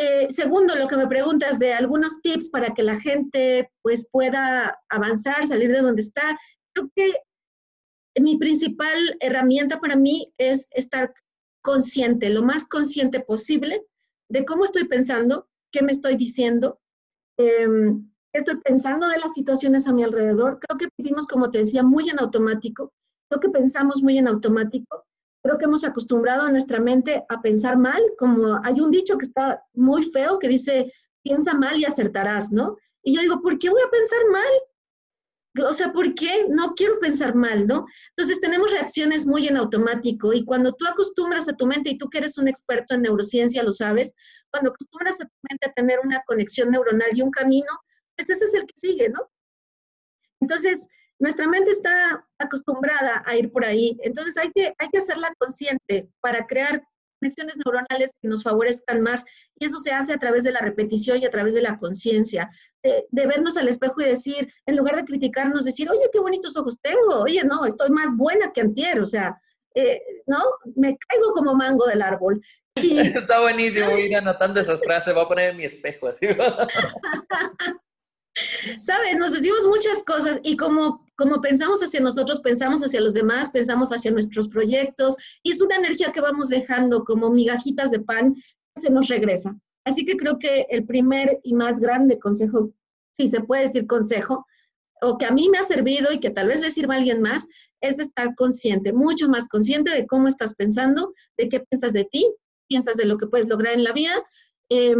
Eh, 0.00 0.28
segundo, 0.30 0.76
lo 0.76 0.86
que 0.86 0.96
me 0.96 1.08
preguntas 1.08 1.58
de 1.58 1.74
algunos 1.74 2.22
tips 2.22 2.50
para 2.50 2.72
que 2.72 2.84
la 2.84 3.00
gente 3.00 3.68
pues 3.82 4.08
pueda 4.12 4.78
avanzar, 4.88 5.44
salir 5.44 5.72
de 5.72 5.80
donde 5.80 6.02
está. 6.02 6.38
Creo 6.72 6.88
que 6.94 7.14
mi 8.20 8.38
principal 8.38 9.16
herramienta 9.18 9.80
para 9.80 9.96
mí 9.96 10.32
es 10.38 10.68
estar 10.70 11.12
consciente, 11.62 12.30
lo 12.30 12.44
más 12.44 12.68
consciente 12.68 13.18
posible 13.18 13.82
de 14.28 14.44
cómo 14.44 14.62
estoy 14.62 14.84
pensando, 14.84 15.48
qué 15.72 15.82
me 15.82 15.90
estoy 15.90 16.14
diciendo, 16.14 16.78
em, 17.36 18.08
estoy 18.32 18.60
pensando 18.60 19.08
de 19.08 19.18
las 19.18 19.34
situaciones 19.34 19.88
a 19.88 19.92
mi 19.92 20.04
alrededor. 20.04 20.60
Creo 20.60 20.78
que 20.78 20.88
vivimos, 20.96 21.26
como 21.26 21.50
te 21.50 21.58
decía, 21.58 21.82
muy 21.82 22.08
en 22.08 22.20
automático. 22.20 22.92
Creo 23.28 23.40
que 23.40 23.50
pensamos 23.50 24.00
muy 24.00 24.16
en 24.16 24.28
automático 24.28 25.07
creo 25.42 25.58
que 25.58 25.64
hemos 25.64 25.84
acostumbrado 25.84 26.42
a 26.42 26.50
nuestra 26.50 26.80
mente 26.80 27.24
a 27.28 27.40
pensar 27.40 27.76
mal, 27.76 28.02
como 28.18 28.60
hay 28.64 28.80
un 28.80 28.90
dicho 28.90 29.16
que 29.18 29.26
está 29.26 29.62
muy 29.74 30.04
feo 30.04 30.38
que 30.38 30.48
dice, 30.48 30.92
piensa 31.22 31.54
mal 31.54 31.78
y 31.78 31.84
acertarás, 31.84 32.52
¿no? 32.52 32.76
Y 33.02 33.14
yo 33.14 33.22
digo, 33.22 33.40
¿por 33.40 33.58
qué 33.58 33.70
voy 33.70 33.80
a 33.80 33.90
pensar 33.90 34.18
mal? 34.30 35.68
O 35.68 35.72
sea, 35.72 35.92
¿por 35.92 36.14
qué 36.14 36.46
no 36.48 36.74
quiero 36.74 36.98
pensar 37.00 37.34
mal, 37.34 37.66
no? 37.66 37.86
Entonces 38.10 38.40
tenemos 38.40 38.70
reacciones 38.70 39.26
muy 39.26 39.46
en 39.48 39.56
automático 39.56 40.32
y 40.32 40.44
cuando 40.44 40.72
tú 40.72 40.86
acostumbras 40.86 41.48
a 41.48 41.56
tu 41.56 41.66
mente, 41.66 41.90
y 41.90 41.98
tú 41.98 42.08
que 42.08 42.18
eres 42.18 42.38
un 42.38 42.48
experto 42.48 42.94
en 42.94 43.02
neurociencia, 43.02 43.62
lo 43.62 43.72
sabes, 43.72 44.12
cuando 44.50 44.70
acostumbras 44.70 45.20
a 45.20 45.24
tu 45.24 45.34
mente 45.48 45.68
a 45.68 45.72
tener 45.72 46.00
una 46.04 46.22
conexión 46.26 46.70
neuronal 46.70 47.08
y 47.12 47.22
un 47.22 47.30
camino, 47.30 47.70
pues 48.16 48.30
ese 48.30 48.44
es 48.44 48.54
el 48.54 48.66
que 48.66 48.74
sigue, 48.76 49.08
¿no? 49.08 49.28
Entonces, 50.40 50.86
nuestra 51.18 51.48
mente 51.48 51.70
está 51.70 52.24
acostumbrada 52.38 53.22
a 53.26 53.36
ir 53.36 53.50
por 53.50 53.64
ahí, 53.64 53.98
entonces 54.02 54.36
hay 54.36 54.50
que, 54.52 54.72
hay 54.78 54.88
que 54.90 54.98
hacerla 54.98 55.32
consciente 55.38 56.08
para 56.20 56.46
crear 56.46 56.82
conexiones 57.20 57.56
neuronales 57.56 58.12
que 58.20 58.28
nos 58.28 58.42
favorezcan 58.42 59.00
más 59.00 59.24
y 59.58 59.66
eso 59.66 59.80
se 59.80 59.92
hace 59.92 60.12
a 60.12 60.18
través 60.18 60.44
de 60.44 60.52
la 60.52 60.60
repetición 60.60 61.20
y 61.20 61.26
a 61.26 61.30
través 61.30 61.54
de 61.54 61.62
la 61.62 61.78
conciencia, 61.78 62.48
de, 62.82 63.26
vernos 63.26 63.56
al 63.56 63.68
espejo 63.68 64.00
y 64.00 64.04
decir, 64.04 64.48
en 64.66 64.76
lugar 64.76 64.96
de 64.96 65.04
criticarnos, 65.04 65.64
decir, 65.64 65.90
oye, 65.90 66.08
qué 66.12 66.20
bonitos 66.20 66.56
ojos 66.56 66.80
tengo, 66.80 67.20
oye, 67.20 67.42
no, 67.44 67.64
estoy 67.64 67.90
más 67.90 68.16
buena 68.16 68.52
que 68.52 68.60
antier, 68.60 69.00
o 69.00 69.06
sea, 69.06 69.40
eh, 69.74 70.00
¿no? 70.26 70.38
Me 70.76 70.96
caigo 70.96 71.32
como 71.32 71.54
mango 71.54 71.86
del 71.86 72.02
árbol. 72.02 72.40
Está 72.76 73.40
buenísimo, 73.40 73.96
ir 73.98 74.16
anotando 74.16 74.60
esas 74.60 74.80
frases, 74.80 75.14
voy 75.14 75.24
a 75.24 75.28
poner 75.28 75.50
en 75.50 75.56
mi 75.56 75.64
espejo 75.64 76.08
así. 76.08 76.26
Sabes, 78.80 79.16
nos 79.16 79.32
decimos 79.32 79.66
muchas 79.66 80.02
cosas 80.04 80.40
y 80.42 80.56
como, 80.56 81.06
como 81.16 81.40
pensamos 81.40 81.82
hacia 81.82 82.00
nosotros, 82.00 82.40
pensamos 82.40 82.82
hacia 82.82 83.00
los 83.00 83.14
demás, 83.14 83.50
pensamos 83.50 83.90
hacia 83.90 84.10
nuestros 84.10 84.48
proyectos 84.48 85.16
y 85.42 85.52
es 85.52 85.60
una 85.60 85.76
energía 85.76 86.12
que 86.12 86.20
vamos 86.20 86.48
dejando 86.48 87.04
como 87.04 87.30
migajitas 87.30 87.90
de 87.90 88.00
pan 88.00 88.34
se 88.76 88.90
nos 88.90 89.08
regresa. 89.08 89.56
Así 89.84 90.04
que 90.04 90.16
creo 90.16 90.38
que 90.38 90.66
el 90.70 90.84
primer 90.84 91.40
y 91.42 91.54
más 91.54 91.78
grande 91.78 92.18
consejo, 92.18 92.72
si 93.12 93.28
se 93.28 93.40
puede 93.40 93.62
decir 93.62 93.86
consejo, 93.86 94.46
o 95.00 95.16
que 95.16 95.26
a 95.26 95.30
mí 95.30 95.48
me 95.48 95.58
ha 95.58 95.62
servido 95.62 96.12
y 96.12 96.20
que 96.20 96.30
tal 96.30 96.48
vez 96.48 96.60
le 96.60 96.70
sirva 96.70 96.94
a 96.94 96.98
alguien 96.98 97.22
más, 97.22 97.46
es 97.80 97.98
estar 97.98 98.34
consciente, 98.34 98.92
mucho 98.92 99.28
más 99.28 99.48
consciente 99.48 99.90
de 99.90 100.06
cómo 100.06 100.28
estás 100.28 100.54
pensando, 100.54 101.14
de 101.36 101.48
qué 101.48 101.60
piensas 101.60 101.92
de 101.92 102.04
ti, 102.04 102.26
piensas 102.68 102.96
de 102.96 103.06
lo 103.06 103.16
que 103.16 103.28
puedes 103.28 103.48
lograr 103.48 103.74
en 103.74 103.84
la 103.84 103.92
vida. 103.92 104.14
Eh, 104.68 104.96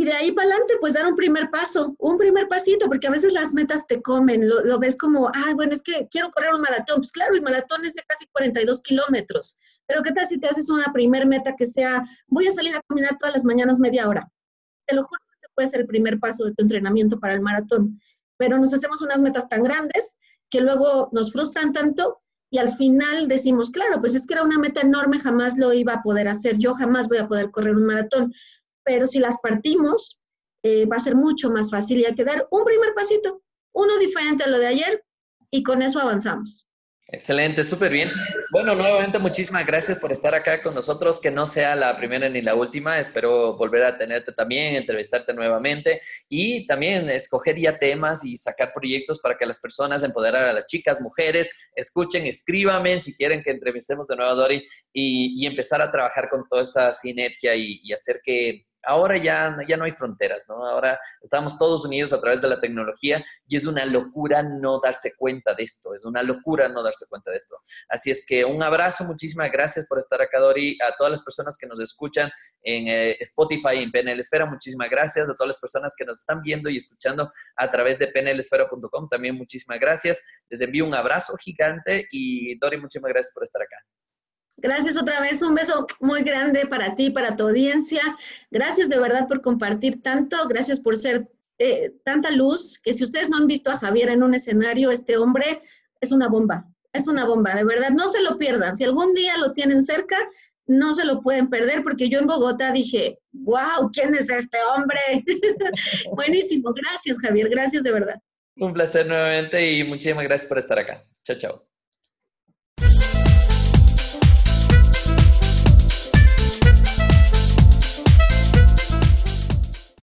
y 0.00 0.04
de 0.04 0.12
ahí 0.12 0.30
para 0.30 0.46
adelante, 0.46 0.74
pues 0.78 0.94
dar 0.94 1.08
un 1.08 1.16
primer 1.16 1.50
paso, 1.50 1.96
un 1.98 2.18
primer 2.18 2.46
pasito, 2.46 2.86
porque 2.86 3.08
a 3.08 3.10
veces 3.10 3.32
las 3.32 3.52
metas 3.52 3.84
te 3.88 4.00
comen, 4.00 4.48
lo, 4.48 4.78
ves 4.78 4.96
como, 4.96 5.26
ah, 5.26 5.52
bueno, 5.56 5.72
es 5.72 5.82
que 5.82 6.06
quiero 6.08 6.30
correr 6.30 6.54
un 6.54 6.60
maratón. 6.60 6.98
Pues 6.98 7.10
claro, 7.10 7.34
el 7.34 7.42
maratón 7.42 7.84
es 7.84 7.94
de 7.94 8.04
casi 8.06 8.24
42 8.28 8.80
kilómetros, 8.82 9.58
pero 9.88 10.04
¿qué 10.04 10.12
tal 10.12 10.24
si 10.28 10.38
te 10.38 10.46
haces 10.46 10.70
una 10.70 10.92
primer 10.92 11.26
meta 11.26 11.56
que 11.56 11.66
sea, 11.66 12.04
voy 12.28 12.46
a 12.46 12.52
salir 12.52 12.76
a 12.76 12.82
caminar 12.88 13.18
todas 13.18 13.34
las 13.34 13.44
mañanas 13.44 13.80
media 13.80 14.08
hora? 14.08 14.30
Te 14.86 14.94
lo 14.94 15.02
juro 15.02 15.20
que 15.42 15.48
puede 15.56 15.66
ser 15.66 15.80
el 15.80 15.86
primer 15.88 16.20
paso 16.20 16.44
de 16.44 16.54
tu 16.54 16.62
entrenamiento 16.62 17.18
para 17.18 17.34
el 17.34 17.40
maratón, 17.40 18.00
pero 18.36 18.56
nos 18.56 18.72
hacemos 18.72 19.02
unas 19.02 19.20
metas 19.20 19.48
tan 19.48 19.64
grandes 19.64 20.14
que 20.48 20.60
luego 20.60 21.08
nos 21.10 21.32
frustran 21.32 21.72
tanto 21.72 22.22
y 22.50 22.58
al 22.58 22.70
final 22.70 23.28
decimos, 23.28 23.70
claro, 23.70 24.00
pues 24.00 24.14
es 24.14 24.26
que 24.26 24.34
era 24.34 24.42
una 24.42 24.58
meta 24.58 24.80
enorme, 24.80 25.18
jamás 25.18 25.58
lo 25.58 25.72
iba 25.74 25.94
a 25.94 26.02
poder 26.02 26.28
hacer, 26.28 26.56
yo 26.56 26.72
jamás 26.72 27.08
voy 27.08 27.18
a 27.18 27.28
poder 27.28 27.50
correr 27.50 27.76
un 27.76 27.84
maratón 27.84 28.32
pero 28.88 29.06
si 29.06 29.18
las 29.18 29.38
partimos, 29.42 30.18
eh, 30.64 30.86
va 30.86 30.96
a 30.96 31.00
ser 31.00 31.14
mucho 31.14 31.50
más 31.50 31.70
fácil 31.70 31.98
y 31.98 32.06
hay 32.06 32.14
que 32.14 32.24
dar 32.24 32.48
un 32.50 32.64
primer 32.64 32.94
pasito, 32.94 33.42
uno 33.74 33.98
diferente 33.98 34.44
a 34.44 34.48
lo 34.48 34.58
de 34.58 34.66
ayer 34.66 35.04
y 35.50 35.62
con 35.62 35.82
eso 35.82 36.00
avanzamos. 36.00 36.66
Excelente, 37.10 37.64
súper 37.64 37.90
bien. 37.92 38.10
Bueno, 38.50 38.74
nuevamente 38.74 39.18
muchísimas 39.18 39.66
gracias 39.66 39.98
por 39.98 40.12
estar 40.12 40.34
acá 40.34 40.62
con 40.62 40.74
nosotros, 40.74 41.20
que 41.20 41.30
no 41.30 41.46
sea 41.46 41.74
la 41.74 41.96
primera 41.96 42.28
ni 42.30 42.42
la 42.42 42.54
última. 42.54 42.98
Espero 42.98 43.56
volver 43.56 43.82
a 43.82 43.96
tenerte 43.96 44.32
también, 44.32 44.74
entrevistarte 44.74 45.32
nuevamente 45.32 46.00
y 46.28 46.66
también 46.66 47.08
escoger 47.08 47.58
ya 47.58 47.78
temas 47.78 48.24
y 48.24 48.36
sacar 48.36 48.72
proyectos 48.74 49.20
para 49.20 49.38
que 49.38 49.46
las 49.46 49.58
personas, 49.58 50.02
empoderar 50.02 50.44
a 50.44 50.52
las 50.52 50.66
chicas, 50.66 51.00
mujeres, 51.00 51.50
escuchen, 51.74 52.26
escríbame 52.26 53.00
si 53.00 53.14
quieren 53.14 53.42
que 53.42 53.50
entrevistemos 53.50 54.06
de 54.06 54.16
nuevo 54.16 54.32
a 54.32 54.34
Dori 54.34 54.66
y, 54.92 55.46
empezar 55.46 55.80
a 55.80 55.90
trabajar 55.90 56.28
con 56.28 56.46
toda 56.46 56.60
esta 56.60 56.92
sinergia 56.92 57.54
y 57.54 57.90
hacer 57.90 58.20
que 58.22 58.67
ahora 58.88 59.18
ya, 59.18 59.56
ya 59.68 59.76
no 59.76 59.84
hay 59.84 59.92
fronteras, 59.92 60.46
¿no? 60.48 60.66
Ahora 60.66 60.98
estamos 61.22 61.58
todos 61.58 61.84
unidos 61.84 62.12
a 62.14 62.20
través 62.20 62.40
de 62.40 62.48
la 62.48 62.58
tecnología 62.58 63.22
y 63.46 63.56
es 63.56 63.66
una 63.66 63.84
locura 63.84 64.42
no 64.42 64.80
darse 64.80 65.12
cuenta 65.16 65.54
de 65.54 65.64
esto, 65.64 65.94
es 65.94 66.06
una 66.06 66.22
locura 66.22 66.68
no 66.68 66.82
darse 66.82 67.04
cuenta 67.08 67.30
de 67.30 67.36
esto. 67.36 67.56
Así 67.88 68.10
es 68.10 68.24
que 68.26 68.44
un 68.46 68.62
abrazo, 68.62 69.04
muchísimas 69.04 69.52
gracias 69.52 69.86
por 69.86 69.98
estar 69.98 70.20
acá, 70.22 70.40
Dori, 70.40 70.78
a 70.80 70.96
todas 70.96 71.10
las 71.10 71.22
personas 71.22 71.58
que 71.58 71.66
nos 71.66 71.80
escuchan 71.80 72.30
en 72.62 72.88
eh, 72.88 73.16
Spotify 73.20 73.76
en 73.76 73.90
PNL 73.90 74.18
Esfera, 74.18 74.46
muchísimas 74.46 74.88
gracias, 74.88 75.28
a 75.28 75.34
todas 75.34 75.48
las 75.48 75.58
personas 75.58 75.94
que 75.96 76.06
nos 76.06 76.20
están 76.20 76.40
viendo 76.40 76.70
y 76.70 76.78
escuchando 76.78 77.30
a 77.56 77.70
través 77.70 77.98
de 77.98 78.08
pnlesfera.com, 78.08 79.08
también 79.08 79.34
muchísimas 79.36 79.78
gracias, 79.78 80.24
les 80.48 80.60
envío 80.62 80.86
un 80.86 80.94
abrazo 80.94 81.36
gigante 81.36 82.06
y 82.10 82.58
Dori, 82.58 82.78
muchísimas 82.78 83.12
gracias 83.12 83.34
por 83.34 83.44
estar 83.44 83.60
acá. 83.60 83.76
Gracias 84.60 85.00
otra 85.00 85.20
vez, 85.20 85.40
un 85.40 85.54
beso 85.54 85.86
muy 86.00 86.22
grande 86.22 86.66
para 86.66 86.94
ti, 86.96 87.10
para 87.10 87.36
tu 87.36 87.44
audiencia. 87.44 88.02
Gracias 88.50 88.88
de 88.88 88.98
verdad 88.98 89.28
por 89.28 89.40
compartir 89.40 90.02
tanto, 90.02 90.36
gracias 90.48 90.80
por 90.80 90.96
ser 90.96 91.28
eh, 91.58 91.92
tanta 92.04 92.30
luz, 92.32 92.78
que 92.82 92.92
si 92.92 93.04
ustedes 93.04 93.28
no 93.28 93.36
han 93.36 93.46
visto 93.46 93.70
a 93.70 93.78
Javier 93.78 94.10
en 94.10 94.22
un 94.22 94.34
escenario, 94.34 94.90
este 94.90 95.16
hombre 95.16 95.60
es 96.00 96.12
una 96.12 96.28
bomba, 96.28 96.66
es 96.92 97.06
una 97.06 97.24
bomba, 97.24 97.54
de 97.54 97.64
verdad, 97.64 97.90
no 97.90 98.08
se 98.08 98.20
lo 98.20 98.36
pierdan. 98.36 98.76
Si 98.76 98.84
algún 98.84 99.14
día 99.14 99.36
lo 99.38 99.52
tienen 99.52 99.82
cerca, 99.82 100.16
no 100.66 100.92
se 100.92 101.04
lo 101.04 101.22
pueden 101.22 101.48
perder, 101.48 101.82
porque 101.82 102.08
yo 102.08 102.18
en 102.18 102.26
Bogotá 102.26 102.72
dije, 102.72 103.18
wow, 103.32 103.90
¿quién 103.92 104.14
es 104.14 104.28
este 104.28 104.58
hombre? 104.74 105.00
Buenísimo, 106.14 106.72
gracias 106.72 107.18
Javier, 107.20 107.48
gracias 107.48 107.84
de 107.84 107.92
verdad. 107.92 108.20
Un 108.56 108.72
placer 108.72 109.06
nuevamente 109.06 109.72
y 109.72 109.84
muchísimas 109.84 110.24
gracias 110.24 110.48
por 110.48 110.58
estar 110.58 110.78
acá. 110.78 111.04
Chao, 111.22 111.38
chao. 111.38 111.67